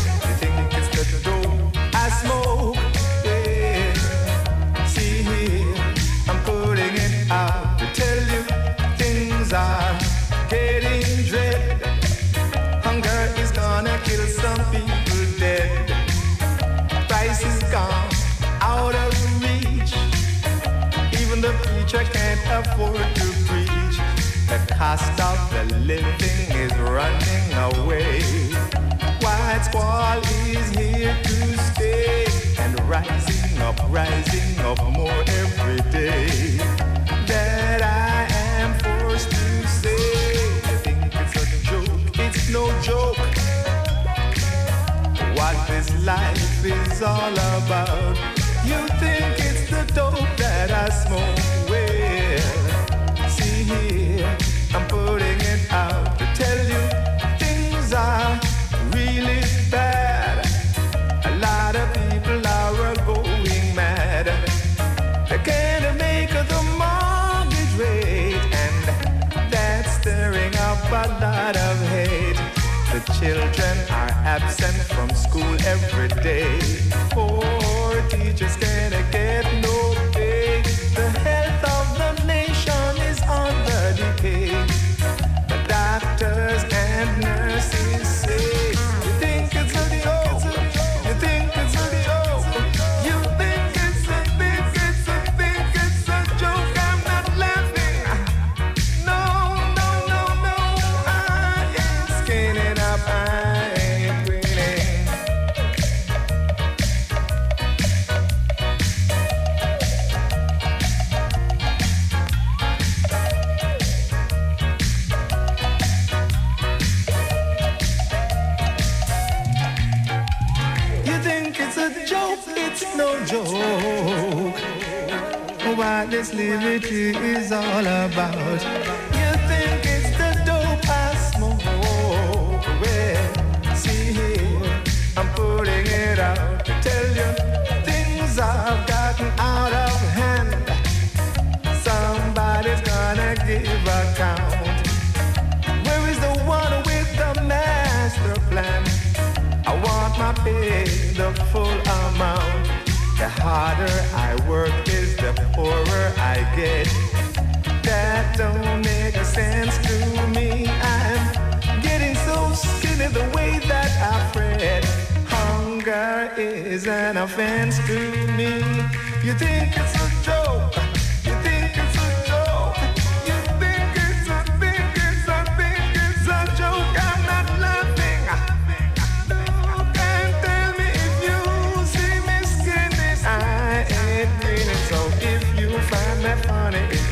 Preacher 21.90 22.08
can't 22.12 22.66
afford 22.66 22.96
to 23.16 23.26
preach. 23.46 23.96
The 24.46 24.74
cost 24.74 25.20
of 25.20 25.38
the 25.50 25.76
living 25.78 26.56
is 26.56 26.72
running 26.78 27.52
away. 27.74 28.22
White 29.20 29.62
squall 29.64 30.18
is 30.46 30.70
here 30.70 31.16
to 31.22 31.58
stay 31.58 32.26
and 32.58 32.78
rising 32.88 33.58
up, 33.62 33.76
rising 33.88 34.58
up 34.60 34.78
more 34.92 35.22
every 35.40 35.80
day. 35.90 36.28
That 37.26 37.82
I 37.82 38.32
am 38.60 38.78
forced 38.78 39.30
to 39.30 39.66
say, 39.66 40.32
you 40.70 40.76
think 40.84 41.12
it's 41.12 41.36
a 41.42 41.70
joke? 41.70 42.18
It's 42.18 42.48
no 42.50 42.70
joke 42.82 43.18
what 45.36 45.56
this 45.66 45.90
life 46.04 46.64
is 46.64 47.02
all 47.02 47.32
about. 47.32 48.16
You 48.64 48.86
think 49.00 49.38
it's 49.38 49.70
the 49.70 49.84
dope 49.92 50.36
that 50.36 50.70
I 50.70 50.88
smoke? 50.90 51.59
Children 73.20 73.76
are 73.90 74.10
absent 74.24 74.76
from 74.94 75.10
school 75.10 75.54
every 75.66 76.08
day. 76.22 76.58
Poor 77.10 78.00
teachers 78.08 78.56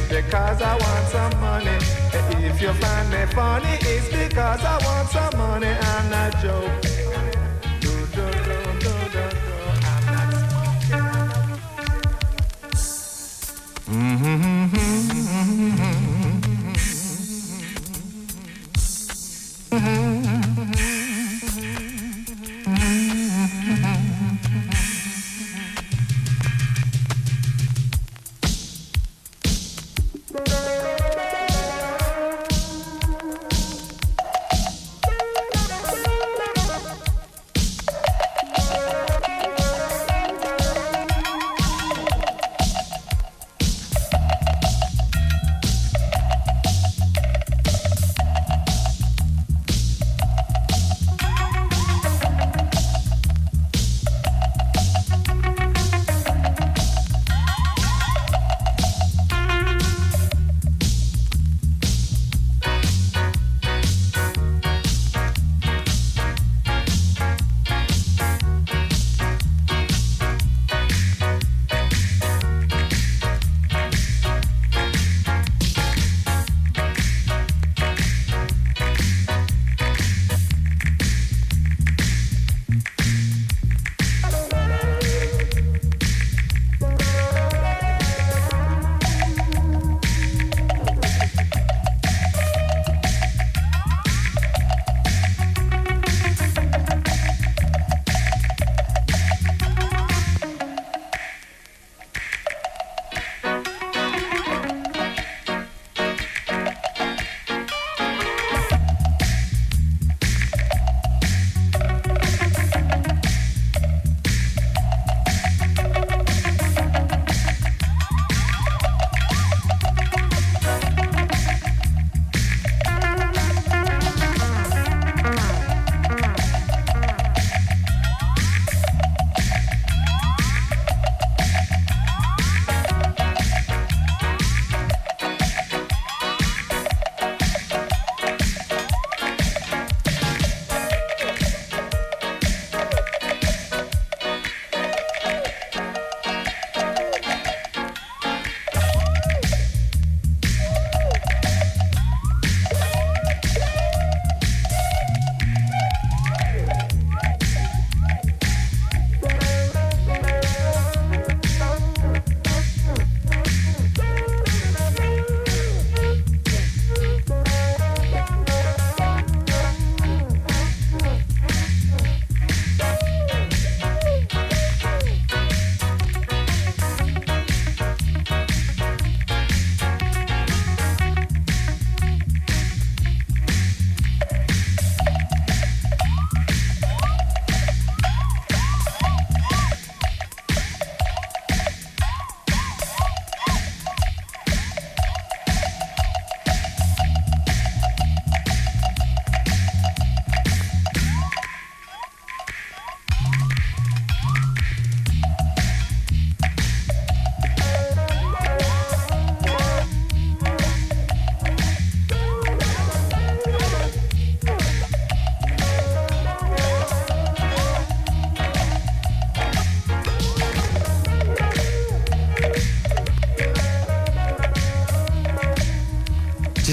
because 0.09 0.62
I 0.62 0.76
want 0.76 1.09
some 1.09 1.40
money. 1.40 1.76
If 2.46 2.62
you 2.62 2.72
find 2.72 3.11
me 3.11 3.26
funny, 3.34 3.76
it's 3.82 4.09
because 4.09 4.64
I 4.64 4.78
want 4.84 5.09
some 5.11 5.36
money. 5.38 5.68
I'm 5.68 6.11
not 6.11 6.32
joking. 6.42 6.94
Do, 7.80 8.06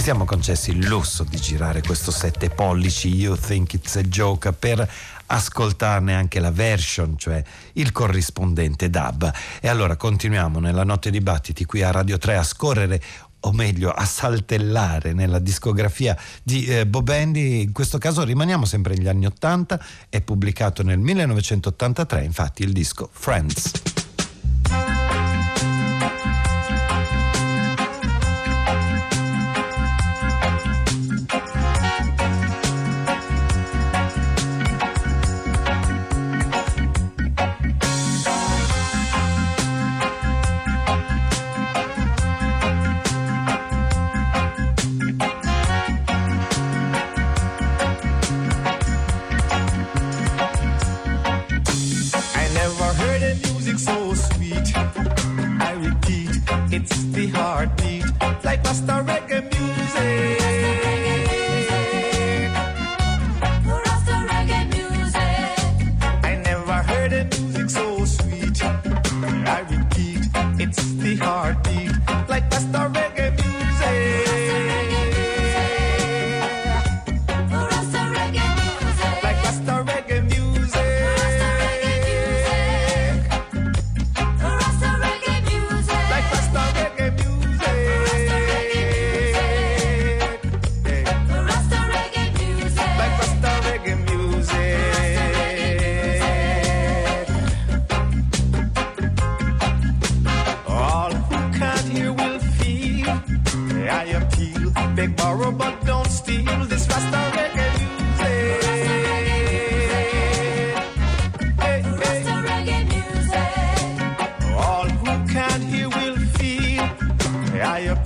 siamo 0.05 0.25
concessi 0.25 0.69
il 0.69 0.85
lusso 0.85 1.23
di 1.23 1.37
girare 1.37 1.81
questo 1.81 2.11
7 2.11 2.51
pollici 2.51 3.07
You 3.07 3.35
Think 3.35 3.73
It's 3.73 3.95
a 3.95 4.03
Joke 4.03 4.53
per 4.53 4.87
ascoltarne 5.25 6.13
anche 6.13 6.39
la 6.39 6.51
version, 6.51 7.17
cioè 7.17 7.43
il 7.73 7.91
corrispondente 7.91 8.91
dub. 8.91 9.33
E 9.59 9.67
allora 9.67 9.95
continuiamo 9.95 10.59
nella 10.59 10.83
notte 10.83 11.09
dibattiti 11.09 11.65
qui 11.65 11.81
a 11.81 11.89
Radio 11.89 12.19
3 12.19 12.37
a 12.37 12.43
scorrere 12.43 13.01
o 13.39 13.51
meglio 13.51 13.89
a 13.89 14.05
saltellare 14.05 15.13
nella 15.13 15.39
discografia 15.39 16.15
di 16.43 16.65
eh, 16.65 16.85
Bob 16.85 17.09
Andy, 17.09 17.63
in 17.63 17.71
questo 17.71 17.97
caso 17.97 18.23
rimaniamo 18.23 18.65
sempre 18.65 18.93
negli 18.93 19.07
anni 19.07 19.25
80, 19.25 19.83
è 20.09 20.21
pubblicato 20.21 20.83
nel 20.83 20.99
1983 20.99 22.23
infatti 22.23 22.61
il 22.61 22.73
disco 22.73 23.09
Friends. 23.11 24.04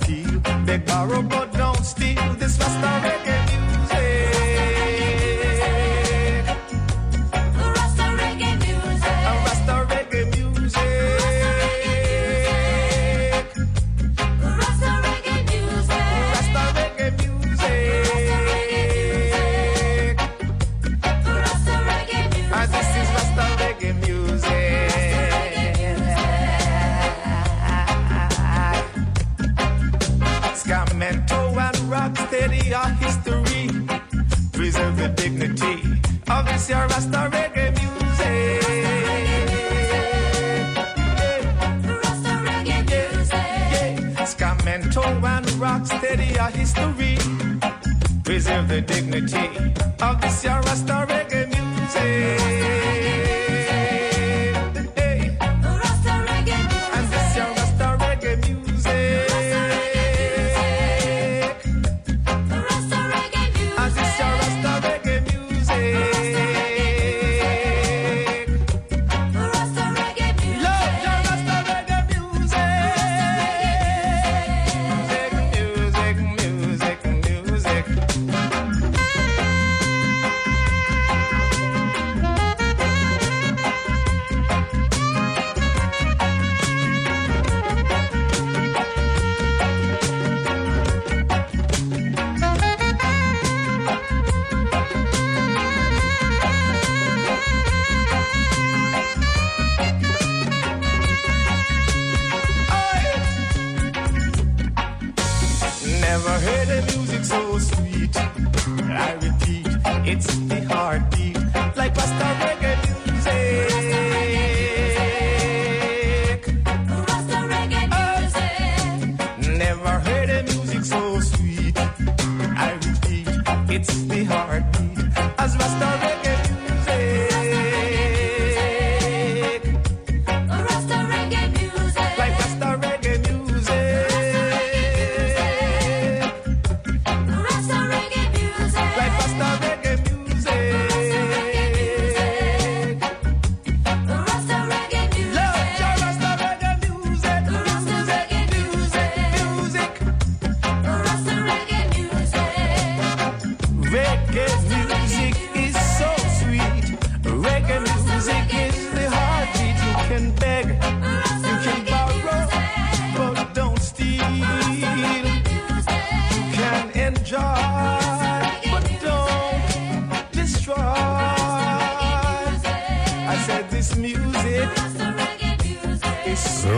party. 0.00 0.24
They 0.64 0.78
borrow 0.78 1.22
but 1.22 1.52
don't 1.52 1.84
steal. 1.84 2.34
This 2.34 2.58
Rasta 2.58 3.08
reggae. 3.08 3.29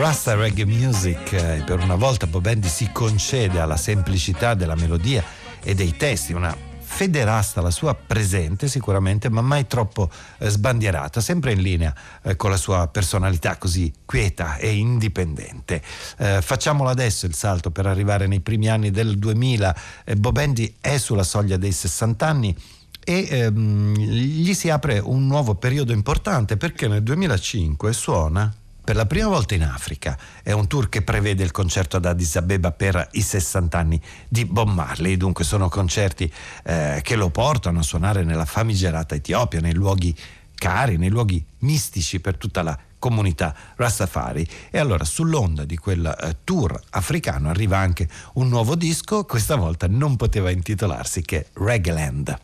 Rasta 0.03 0.35
Reggae 0.35 0.67
Music 0.67 1.33
eh, 1.33 1.63
per 1.65 1.79
una 1.79 1.95
volta 1.95 2.27
Bob 2.27 2.45
Andy 2.45 2.67
si 2.67 2.91
concede 2.91 3.61
alla 3.61 3.77
semplicità 3.77 4.55
della 4.55 4.75
melodia 4.75 5.23
e 5.63 5.77
dei 5.77 5.97
testi, 5.97 6.33
una 6.33 6.53
fede 6.81 7.23
rasta 7.23 7.61
la 7.61 7.71
sua 7.71 7.95
presente 7.95 8.67
sicuramente, 8.67 9.31
ma 9.31 9.43
mai 9.43 9.69
troppo 9.69 10.11
eh, 10.39 10.49
sbandierata, 10.49 11.21
sempre 11.21 11.53
in 11.53 11.61
linea 11.61 11.95
eh, 12.25 12.35
con 12.35 12.51
la 12.51 12.57
sua 12.57 12.89
personalità 12.89 13.57
così 13.59 13.93
quieta 14.05 14.57
e 14.57 14.75
indipendente. 14.75 15.81
Eh, 16.19 16.43
facciamolo 16.43 16.91
adesso 16.91 17.27
il 17.27 17.35
salto 17.35 17.71
per 17.71 17.87
arrivare 17.87 18.27
nei 18.27 18.41
primi 18.41 18.69
anni 18.69 18.91
del 18.91 19.17
2000. 19.21 19.77
Eh, 20.03 20.17
Bob 20.17 20.37
Andy 20.37 20.75
è 20.81 20.99
sulla 20.99 21.23
soglia 21.23 21.57
dei 21.57 21.71
60 21.71 22.27
anni 22.27 22.57
e 23.05 23.29
ehm, 23.31 23.95
gli 23.95 24.53
si 24.53 24.69
apre 24.69 24.99
un 24.99 25.29
nuovo 25.29 25.55
periodo 25.55 25.93
importante 25.93 26.57
perché 26.57 26.89
nel 26.89 27.05
2005 27.05 27.93
suona 27.93 28.53
per 28.85 28.97
la 28.97 29.07
prima 29.07 29.29
volta 29.29 29.55
in 29.55 29.63
Africa. 29.63 30.19
È 30.43 30.53
un 30.53 30.67
tour 30.67 30.89
che 30.89 31.03
prevede 31.03 31.43
il 31.43 31.51
concerto 31.51 31.97
ad 31.97 32.07
Addis 32.07 32.37
Abeba 32.37 32.73
per 32.73 33.09
i 33.13 33.23
60 33.23 33.79
anni 33.79 34.01
di 34.29 34.45
Bob 34.45 34.69
Marley, 34.69 35.17
dunque 35.17 35.45
sono 35.45 35.69
concerti 35.69 36.33
eh, 36.65 37.01
che 37.03 37.17
lo 37.17 37.31
portano 37.31 37.81
a 37.81 37.83
suonare 37.83 38.25
nella 38.25 38.45
famigerata 38.45 39.15
Etiopia, 39.15 39.61
nei 39.61 39.75
luoghi 39.75 40.15
cari, 40.55 40.97
nei 40.97 41.11
luoghi 41.11 41.45
mistici 41.59 42.21
per 42.21 42.37
tutta 42.37 42.63
la 42.63 42.79
comunità 42.99 43.53
Rastafari 43.75 44.47
e 44.71 44.79
allora 44.79 45.05
sull'onda 45.05 45.65
di 45.65 45.77
quel 45.77 46.07
eh, 46.07 46.37
tour 46.45 46.81
africano 46.91 47.49
arriva 47.49 47.79
anche 47.79 48.09
un 48.35 48.49
nuovo 48.49 48.77
disco, 48.77 49.25
questa 49.25 49.57
volta 49.57 49.89
non 49.89 50.15
poteva 50.15 50.51
intitolarsi 50.51 51.23
che 51.23 51.49
Reggae 51.55 51.93
Land. 51.93 52.39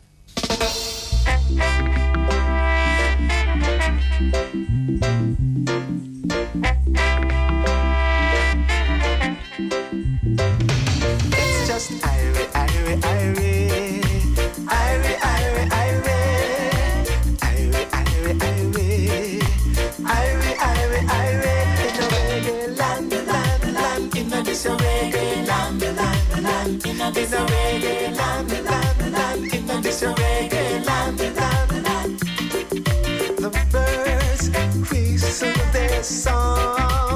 listen 35.41 35.53
to 35.53 35.71
this 35.71 36.23
song. 36.23 37.08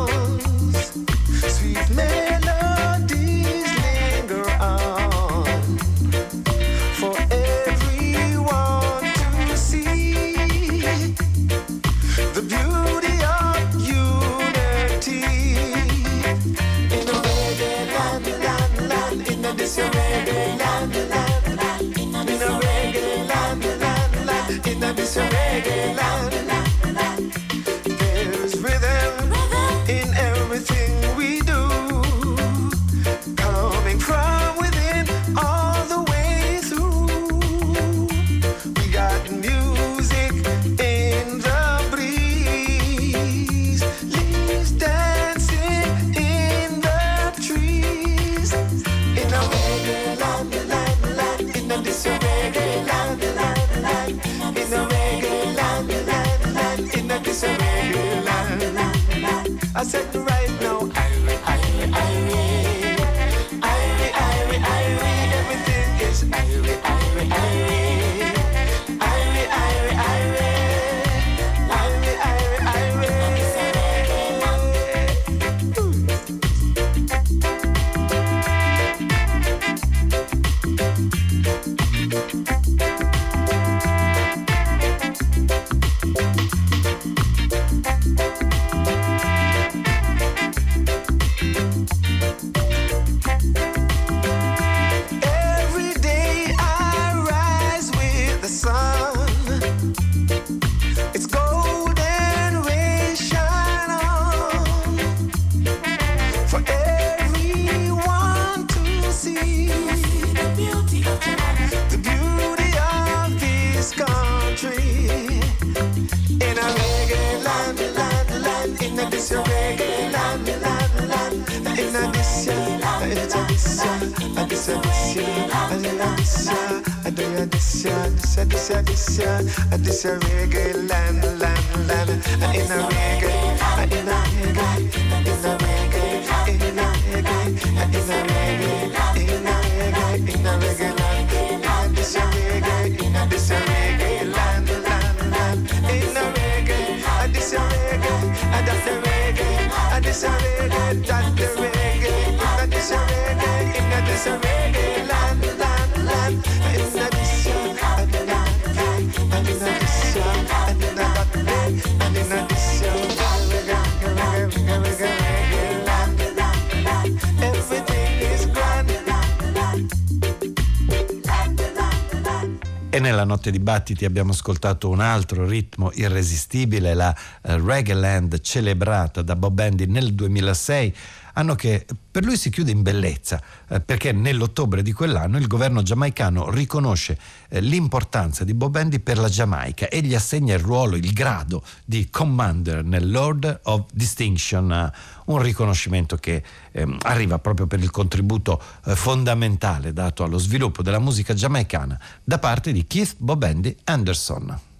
Notte 173.44 173.52
di 173.52 173.60
battiti 173.60 174.06
abbiamo 174.06 174.32
ascoltato 174.32 174.90
un 174.90 175.02
altro 175.02 175.45
ritmo 175.45 175.91
irresistibile, 175.94 176.94
la 176.94 177.14
eh, 177.41 177.60
Reggae 177.60 177.94
Land 177.94 178.40
celebrata 178.40 179.22
da 179.22 179.36
Bob 179.36 179.60
Andy 179.60 179.86
nel 179.86 180.14
2006, 180.14 180.95
anno 181.34 181.56
che 181.56 181.86
per 182.14 182.26
lui 182.26 182.38
si 182.38 182.52
chiude 182.52 182.69
in 182.69 182.84
bellezza, 182.84 183.41
eh, 183.68 183.80
perché 183.80 184.11
nell'ottobre 184.11 184.84
di 184.84 184.91
quell'anno 184.91 185.40
il 185.40 185.48
governo 185.48 185.81
giamaicano 185.81 186.52
riconosce 186.52 187.18
eh, 187.49 187.60
l'importanza 187.60 188.44
di 188.44 188.53
Bob 188.53 188.76
Andy 188.76 188.99
per 188.99 189.18
la 189.18 189.27
Giamaica 189.27 189.90
e 189.90 190.02
gli 190.02 190.14
assegna 190.14 190.53
il 190.53 190.60
ruolo, 190.60 190.95
il 190.95 191.11
grado 191.11 191.64
di 191.84 192.11
Commander 192.11 192.84
nell'Order 192.84 193.61
of 193.64 193.85
Distinction, 193.91 194.72
eh, 194.72 194.91
un 195.26 195.41
riconoscimento 195.41 196.15
che 196.18 196.44
ehm, 196.72 196.99
arriva 197.02 197.40
proprio 197.40 197.65
per 197.65 197.80
il 197.80 197.90
contributo 197.90 198.61
eh, 198.85 198.95
fondamentale 198.95 199.91
dato 199.91 200.23
allo 200.23 200.38
sviluppo 200.38 200.84
della 200.84 200.99
musica 200.99 201.34
giamaicana 201.34 201.99
da 202.23 202.38
parte 202.38 202.72
di 202.72 202.85
Keith 202.85 203.15
Bob 203.18 203.41
Andy 203.41 203.76
Anderson. 203.85 204.72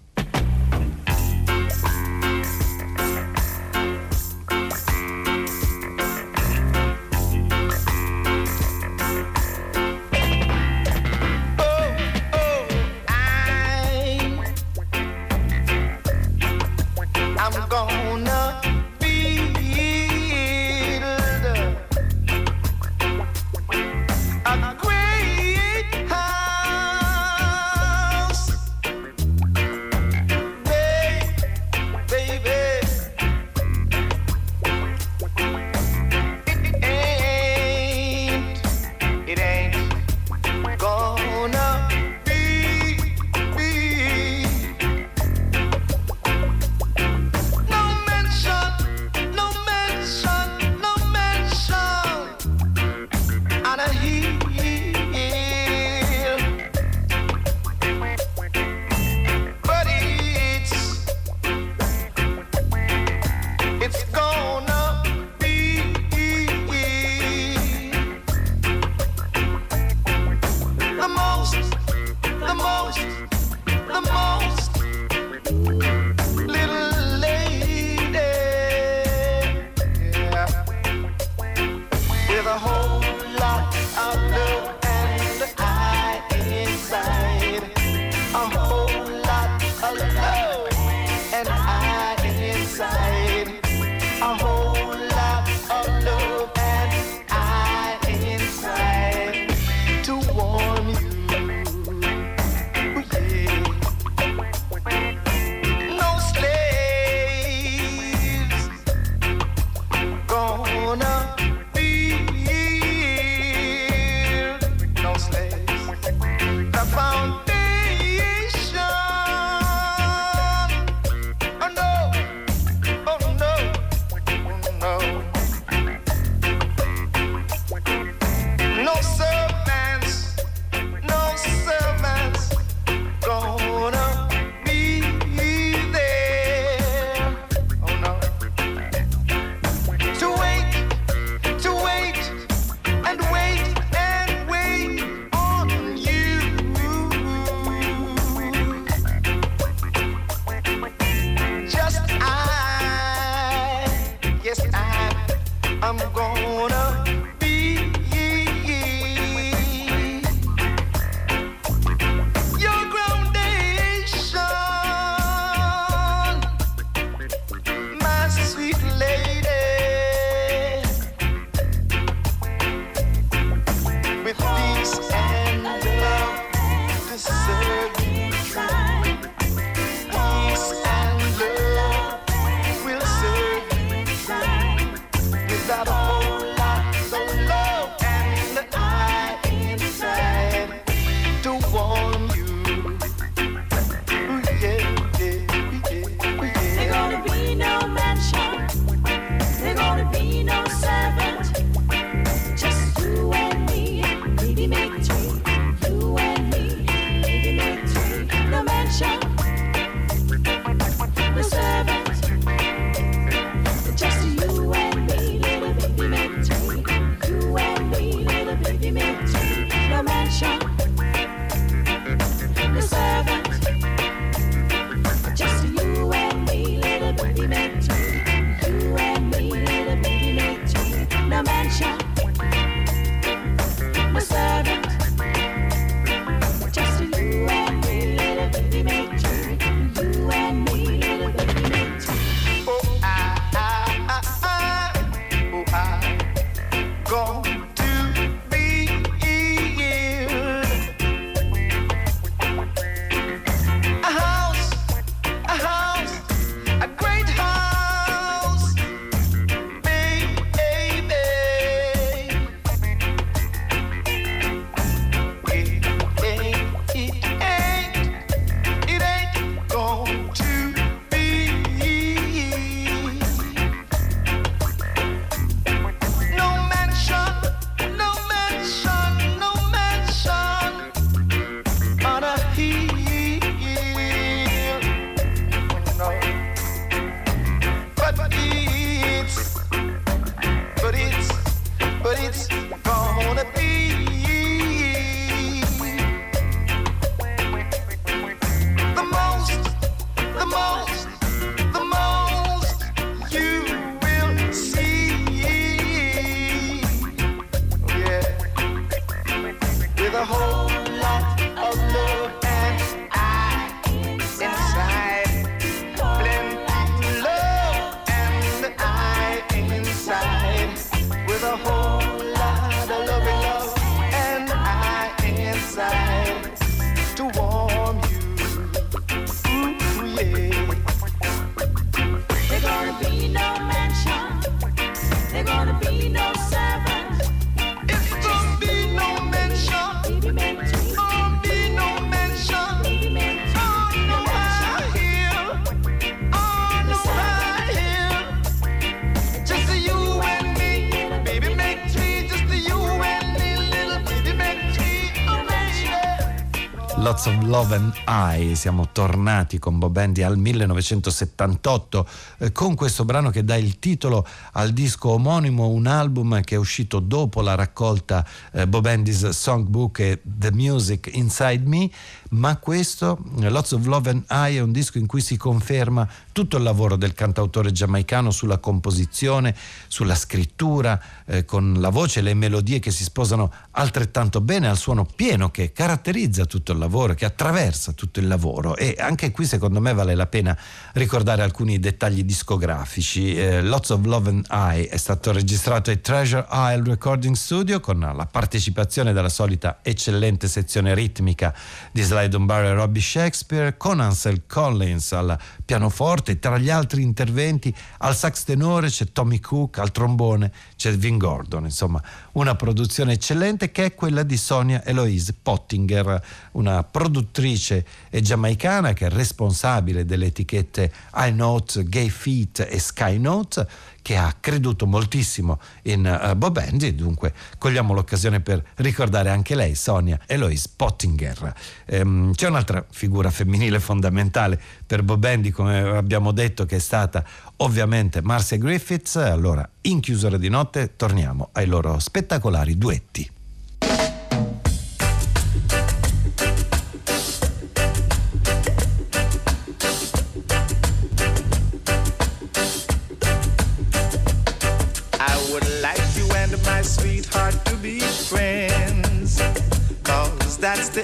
Love 357.54 357.76
and 357.76 357.92
I, 358.08 358.56
siamo 358.56 358.88
tornati 358.90 359.60
con 359.60 359.78
Bob 359.78 359.96
Andy 359.96 360.22
al 360.22 360.36
1978 360.36 362.08
eh, 362.38 362.50
con 362.50 362.74
questo 362.74 363.04
brano 363.04 363.30
che 363.30 363.44
dà 363.44 363.54
il 363.54 363.78
titolo 363.78 364.26
al 364.54 364.72
disco 364.72 365.10
omonimo, 365.10 365.68
un 365.68 365.86
album 365.86 366.40
che 366.40 366.56
è 366.56 366.58
uscito 366.58 366.98
dopo 366.98 367.42
la 367.42 367.54
raccolta 367.54 368.26
eh, 368.50 368.66
Bob 368.66 368.86
Andy's 368.86 369.28
Songbook 369.28 369.98
e 370.00 370.20
The 370.44 370.52
Music 370.52 371.08
Inside 371.10 371.62
Me, 371.64 371.88
ma 372.30 372.58
questo, 372.58 373.18
Lots 373.36 373.72
of 373.72 373.86
Love 373.86 374.10
and 374.10 374.24
I, 374.28 374.56
è 374.56 374.60
un 374.60 374.72
disco 374.72 374.98
in 374.98 375.06
cui 375.06 375.22
si 375.22 375.38
conferma 375.38 376.06
tutto 376.32 376.58
il 376.58 376.62
lavoro 376.62 376.96
del 376.96 377.14
cantautore 377.14 377.72
giamaicano 377.72 378.30
sulla 378.30 378.58
composizione, 378.58 379.54
sulla 379.88 380.14
scrittura, 380.14 381.00
eh, 381.24 381.46
con 381.46 381.76
la 381.78 381.88
voce 381.88 382.18
e 382.18 382.22
le 382.22 382.34
melodie 382.34 382.78
che 382.78 382.90
si 382.90 383.04
sposano 383.04 383.50
altrettanto 383.70 384.42
bene 384.42 384.68
al 384.68 384.76
suono 384.76 385.06
pieno 385.06 385.50
che 385.50 385.72
caratterizza 385.72 386.44
tutto 386.44 386.72
il 386.72 386.78
lavoro, 386.78 387.14
che 387.14 387.24
attraversa 387.24 387.92
tutto 387.92 388.20
il 388.20 388.26
lavoro 388.26 388.76
e 388.76 388.96
anche 388.98 389.30
qui 389.30 389.46
secondo 389.46 389.80
me 389.80 389.94
vale 389.94 390.14
la 390.14 390.26
pena 390.26 390.56
ricordare 390.92 391.42
alcuni 391.42 391.78
dettagli 391.78 392.22
discografici. 392.24 393.34
Eh, 393.34 393.62
Lots 393.62 393.90
of 393.90 394.04
Love 394.04 394.28
and 394.28 394.46
I 394.50 394.84
è 394.84 394.96
stato 394.98 395.32
registrato 395.32 395.88
ai 395.88 396.00
Treasure 396.02 396.46
Isle 396.50 396.82
Recording 396.84 397.34
Studio 397.34 397.80
con 397.80 398.00
la 398.00 398.26
partecipazione 398.30 399.12
della 399.12 399.30
solita 399.30 399.78
eccellente 399.82 400.32
sezione 400.42 400.94
ritmica 400.94 401.54
di 401.92 402.02
Sly 402.02 402.28
Dunbar 402.28 402.64
e 402.64 402.74
Robbie 402.74 403.02
Shakespeare, 403.02 403.76
con 403.76 404.00
Ansel 404.00 404.46
Collins 404.46 405.12
al 405.12 405.38
pianoforte, 405.64 406.38
tra 406.38 406.58
gli 406.58 406.70
altri 406.70 407.02
interventi 407.02 407.74
al 407.98 408.14
sax 408.16 408.44
tenore 408.44 408.88
c'è 408.88 409.12
Tommy 409.12 409.40
Cook, 409.40 409.78
al 409.78 409.92
trombone 409.92 410.52
c'è 410.76 410.92
Vin 410.92 411.18
Gordon, 411.18 411.64
insomma 411.64 412.02
una 412.32 412.54
produzione 412.54 413.12
eccellente 413.12 413.70
che 413.70 413.86
è 413.86 413.94
quella 413.94 414.22
di 414.22 414.36
Sonia 414.36 414.84
Eloise 414.84 415.34
Pottinger, 415.40 416.22
una 416.52 416.82
produttrice 416.82 417.84
giamaicana 418.10 418.92
che 418.92 419.06
è 419.06 419.10
responsabile 419.10 420.04
delle 420.04 420.26
etichette 420.26 420.92
iNote, 421.14 421.84
Gay 421.84 422.08
Feet 422.08 422.66
e 422.68 422.78
Sky 422.78 423.18
Note 423.18 423.66
che 424.04 424.18
ha 424.18 424.36
creduto 424.38 424.86
moltissimo 424.86 425.58
in 425.84 426.04
uh, 426.04 426.36
Bob 426.36 426.58
Andy 426.58 426.94
dunque 426.94 427.32
cogliamo 427.56 427.94
l'occasione 427.94 428.40
per 428.40 428.62
ricordare 428.76 429.30
anche 429.30 429.54
lei, 429.54 429.74
Sonia 429.74 430.20
Eloise 430.26 430.68
Pottinger. 430.76 431.54
Ehm, 431.86 432.34
c'è 432.34 432.48
un'altra 432.48 432.84
figura 432.90 433.30
femminile 433.30 433.80
fondamentale 433.80 434.60
per 434.86 435.02
Bob 435.02 435.24
Andy, 435.24 435.48
come 435.48 435.78
abbiamo 435.80 436.32
detto, 436.32 436.66
che 436.66 436.76
è 436.76 436.80
stata 436.80 437.24
ovviamente 437.56 438.20
Marcia 438.20 438.56
Griffiths. 438.56 439.16
Allora, 439.16 439.66
in 439.82 440.00
chiusura 440.00 440.36
di 440.36 440.50
notte, 440.50 440.96
torniamo 440.96 441.48
ai 441.52 441.66
loro 441.66 441.98
spettacolari 441.98 442.76
duetti. 442.76 443.30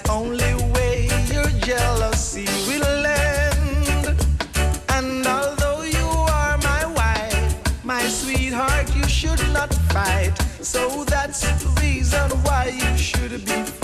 Only 0.08 0.54
way 0.72 1.08
your 1.32 1.48
jealousy 1.60 2.46
will 2.66 3.06
end. 3.06 4.26
And 4.88 5.26
although 5.26 5.82
you 5.82 6.08
are 6.38 6.56
my 6.58 6.86
wife, 6.86 7.84
my 7.84 8.02
sweetheart, 8.08 8.94
you 8.96 9.06
should 9.08 9.42
not 9.52 9.72
fight. 9.92 10.32
So 10.60 11.04
that's 11.04 11.40
the 11.40 11.80
reason 11.80 12.30
why 12.44 12.72
you 12.82 12.96
should 12.96 13.44
be 13.44 13.79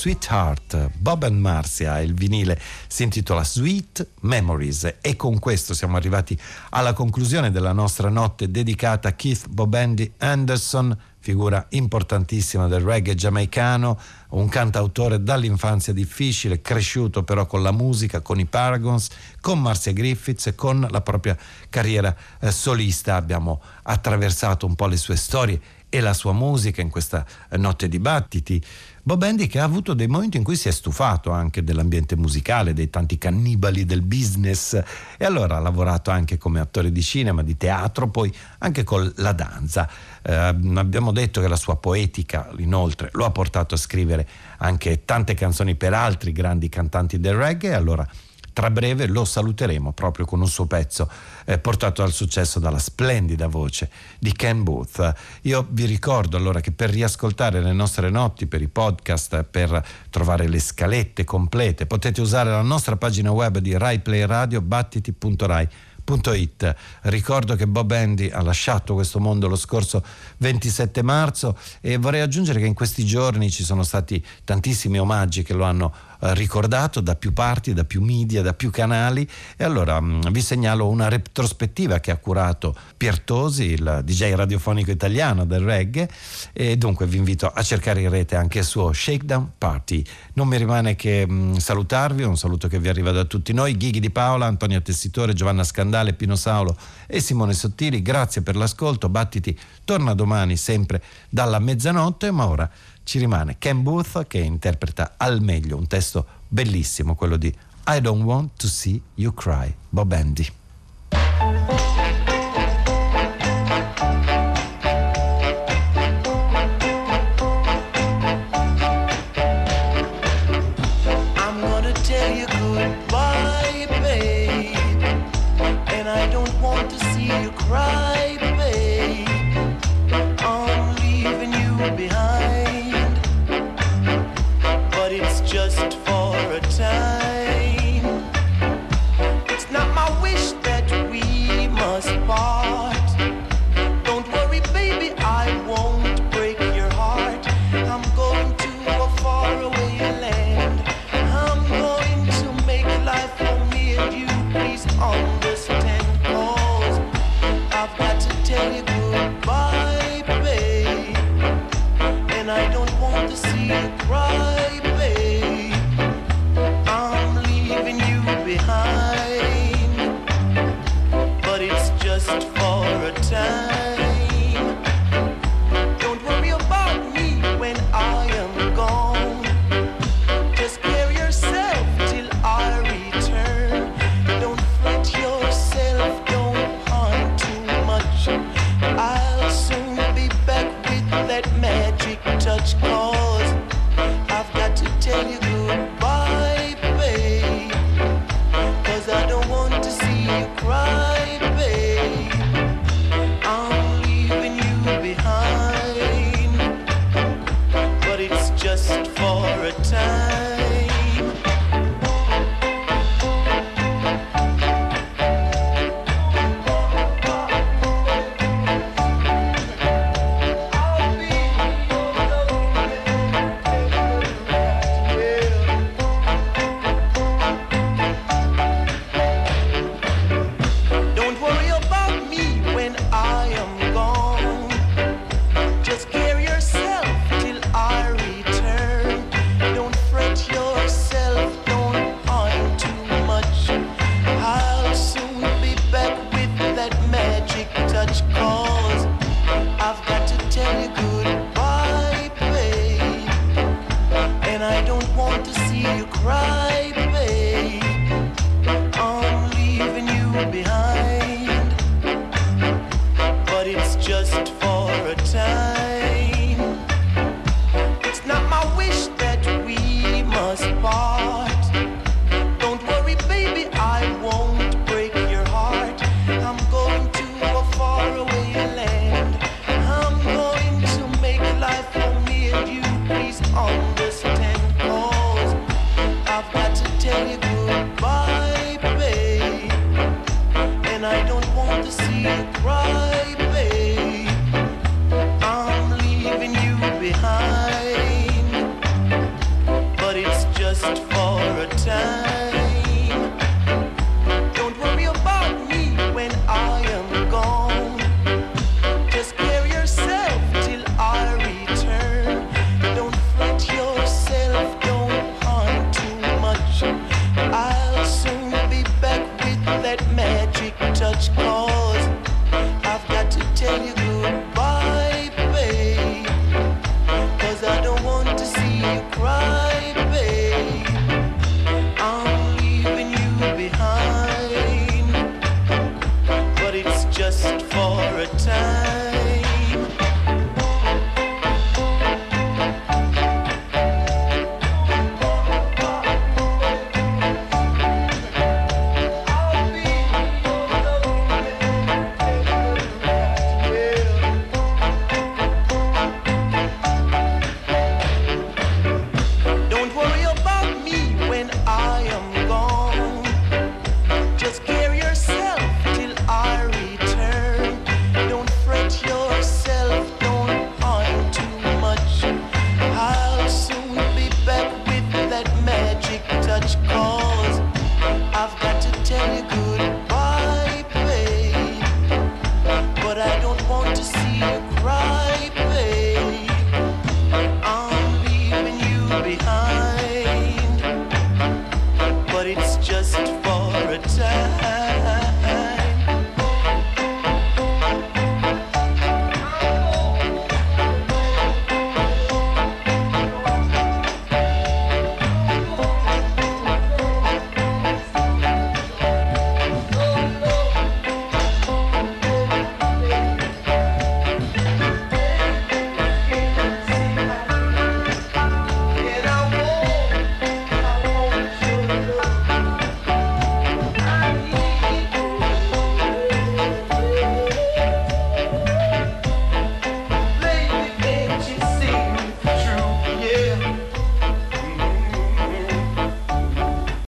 Sweetheart. 0.00 0.92
Bob 0.96 1.24
and 1.24 1.38
Marcia, 1.38 2.00
il 2.00 2.14
vinile 2.14 2.58
si 2.88 3.02
intitola 3.02 3.44
Sweet 3.44 4.12
Memories 4.20 4.94
e 5.02 5.14
con 5.14 5.38
questo 5.38 5.74
siamo 5.74 5.98
arrivati 5.98 6.38
alla 6.70 6.94
conclusione 6.94 7.50
della 7.50 7.74
nostra 7.74 8.08
notte 8.08 8.50
dedicata 8.50 9.08
a 9.08 9.12
Keith 9.12 9.48
Bobandy 9.48 10.10
Anderson, 10.16 10.96
figura 11.18 11.66
importantissima 11.68 12.66
del 12.66 12.80
reggae 12.80 13.14
giamaicano, 13.14 14.00
un 14.30 14.48
cantautore 14.48 15.22
dall'infanzia 15.22 15.92
difficile, 15.92 16.62
cresciuto 16.62 17.22
però 17.22 17.44
con 17.44 17.62
la 17.62 17.72
musica, 17.72 18.22
con 18.22 18.40
i 18.40 18.46
Paragons, 18.46 19.10
con 19.42 19.60
Marcia 19.60 19.90
Griffiths 19.90 20.46
e 20.46 20.54
con 20.54 20.86
la 20.90 21.02
propria 21.02 21.36
carriera 21.68 22.16
eh, 22.40 22.50
solista. 22.50 23.16
Abbiamo 23.16 23.60
attraversato 23.82 24.64
un 24.64 24.74
po' 24.74 24.86
le 24.86 24.96
sue 24.96 25.16
storie 25.16 25.60
e 25.90 26.00
la 26.00 26.14
sua 26.14 26.32
musica 26.32 26.80
in 26.80 26.88
questa 26.88 27.26
notte 27.56 27.88
di 27.88 27.98
battiti. 27.98 28.64
Bob 29.02 29.22
Andy 29.22 29.46
che 29.46 29.58
ha 29.58 29.64
avuto 29.64 29.94
dei 29.94 30.06
momenti 30.06 30.36
in 30.36 30.44
cui 30.44 30.56
si 30.56 30.68
è 30.68 30.70
stufato 30.70 31.30
anche 31.30 31.64
dell'ambiente 31.64 32.16
musicale, 32.16 32.74
dei 32.74 32.90
tanti 32.90 33.16
cannibali 33.16 33.86
del 33.86 34.02
business 34.02 34.80
e 35.16 35.24
allora 35.24 35.56
ha 35.56 35.60
lavorato 35.60 36.10
anche 36.10 36.36
come 36.36 36.60
attore 36.60 36.92
di 36.92 37.02
cinema, 37.02 37.42
di 37.42 37.56
teatro, 37.56 38.08
poi 38.08 38.32
anche 38.58 38.84
con 38.84 39.10
la 39.16 39.32
danza. 39.32 39.88
Eh, 40.22 40.34
abbiamo 40.34 41.12
detto 41.12 41.40
che 41.40 41.48
la 41.48 41.56
sua 41.56 41.76
poetica 41.76 42.50
inoltre 42.58 43.08
lo 43.12 43.24
ha 43.24 43.30
portato 43.30 43.74
a 43.74 43.78
scrivere 43.78 44.28
anche 44.58 45.04
tante 45.06 45.32
canzoni 45.34 45.74
per 45.76 45.94
altri 45.94 46.32
grandi 46.32 46.68
cantanti 46.68 47.18
del 47.18 47.34
reggae, 47.34 47.72
allora 47.72 48.06
tra 48.52 48.70
breve 48.70 49.06
lo 49.06 49.24
saluteremo 49.24 49.92
proprio 49.92 50.24
con 50.24 50.40
un 50.40 50.48
suo 50.48 50.66
pezzo 50.66 51.08
eh, 51.44 51.58
portato 51.58 52.02
al 52.02 52.12
successo 52.12 52.58
dalla 52.58 52.78
splendida 52.78 53.46
voce 53.46 53.90
di 54.18 54.32
Ken 54.32 54.62
Booth. 54.62 55.12
Io 55.42 55.66
vi 55.70 55.84
ricordo 55.86 56.36
allora 56.36 56.60
che 56.60 56.72
per 56.72 56.90
riascoltare 56.90 57.60
le 57.60 57.72
nostre 57.72 58.10
notti, 58.10 58.46
per 58.46 58.62
i 58.62 58.68
podcast, 58.68 59.44
per 59.44 59.84
trovare 60.10 60.48
le 60.48 60.60
scalette 60.60 61.24
complete, 61.24 61.86
potete 61.86 62.20
usare 62.20 62.50
la 62.50 62.62
nostra 62.62 62.96
pagina 62.96 63.30
web 63.30 63.58
di 63.58 63.76
Rai 63.76 64.00
Play 64.00 64.26
Radio 64.26 64.60
battiti.rai 64.60 65.68
It. 66.10 66.74
Ricordo 67.02 67.54
che 67.54 67.68
Bob 67.68 67.92
Andy 67.92 68.30
ha 68.30 68.42
lasciato 68.42 68.94
questo 68.94 69.20
mondo 69.20 69.46
lo 69.46 69.54
scorso 69.54 70.02
27 70.38 71.02
marzo 71.02 71.56
e 71.80 71.98
vorrei 71.98 72.20
aggiungere 72.20 72.58
che 72.58 72.66
in 72.66 72.74
questi 72.74 73.04
giorni 73.04 73.48
ci 73.48 73.62
sono 73.62 73.84
stati 73.84 74.24
tantissimi 74.42 74.98
omaggi 74.98 75.44
che 75.44 75.52
lo 75.52 75.62
hanno 75.62 75.92
ricordato 76.20 77.00
da 77.00 77.14
più 77.14 77.32
parti, 77.32 77.72
da 77.72 77.84
più 77.84 78.02
media, 78.02 78.42
da 78.42 78.52
più 78.52 78.70
canali. 78.70 79.28
E 79.56 79.64
allora 79.64 80.00
mm, 80.00 80.22
vi 80.30 80.40
segnalo 80.40 80.88
una 80.88 81.08
retrospettiva 81.08 82.00
che 82.00 82.10
ha 82.10 82.16
curato 82.16 82.74
Piertosi, 82.96 83.64
il 83.64 84.00
DJ 84.04 84.34
radiofonico 84.34 84.90
italiano 84.90 85.44
del 85.44 85.60
reggae. 85.60 86.08
E 86.52 86.76
dunque 86.76 87.06
vi 87.06 87.16
invito 87.16 87.46
a 87.46 87.62
cercare 87.62 88.00
in 88.00 88.10
rete 88.10 88.36
anche 88.36 88.58
il 88.58 88.64
suo 88.64 88.92
Shakedown 88.92 89.52
Party. 89.56 90.04
Non 90.34 90.48
mi 90.48 90.56
rimane 90.56 90.96
che 90.96 91.26
mm, 91.28 91.56
salutarvi, 91.56 92.22
un 92.22 92.36
saluto 92.36 92.68
che 92.68 92.78
vi 92.78 92.88
arriva 92.88 93.10
da 93.10 93.24
tutti 93.24 93.52
noi, 93.52 93.76
Ghighi 93.76 94.00
di 94.00 94.10
Paola, 94.10 94.46
Antonio 94.46 94.80
Tessitore, 94.82 95.32
Giovanna 95.32 95.64
Scandale, 95.64 96.14
Pino 96.14 96.36
Saulo 96.36 96.76
e 97.06 97.20
Simone 97.20 97.54
Sottili, 97.54 98.02
grazie 98.02 98.42
per 98.42 98.56
l'ascolto, 98.56 99.08
Battiti 99.08 99.58
torna 99.84 100.14
domani 100.14 100.56
sempre 100.56 101.02
dalla 101.28 101.58
mezzanotte, 101.58 102.30
ma 102.30 102.46
ora 102.46 102.70
ci 103.10 103.18
rimane 103.18 103.56
Ken 103.58 103.82
Booth 103.82 104.28
che 104.28 104.38
interpreta 104.38 105.14
al 105.16 105.42
meglio 105.42 105.76
un 105.76 105.88
testo 105.88 106.24
bellissimo, 106.46 107.16
quello 107.16 107.36
di 107.36 107.52
I 107.88 108.00
Don't 108.00 108.22
Want 108.22 108.52
to 108.56 108.68
See 108.68 109.02
You 109.16 109.34
Cry, 109.34 109.74
Bob 109.88 110.12
Andy. 110.12 110.59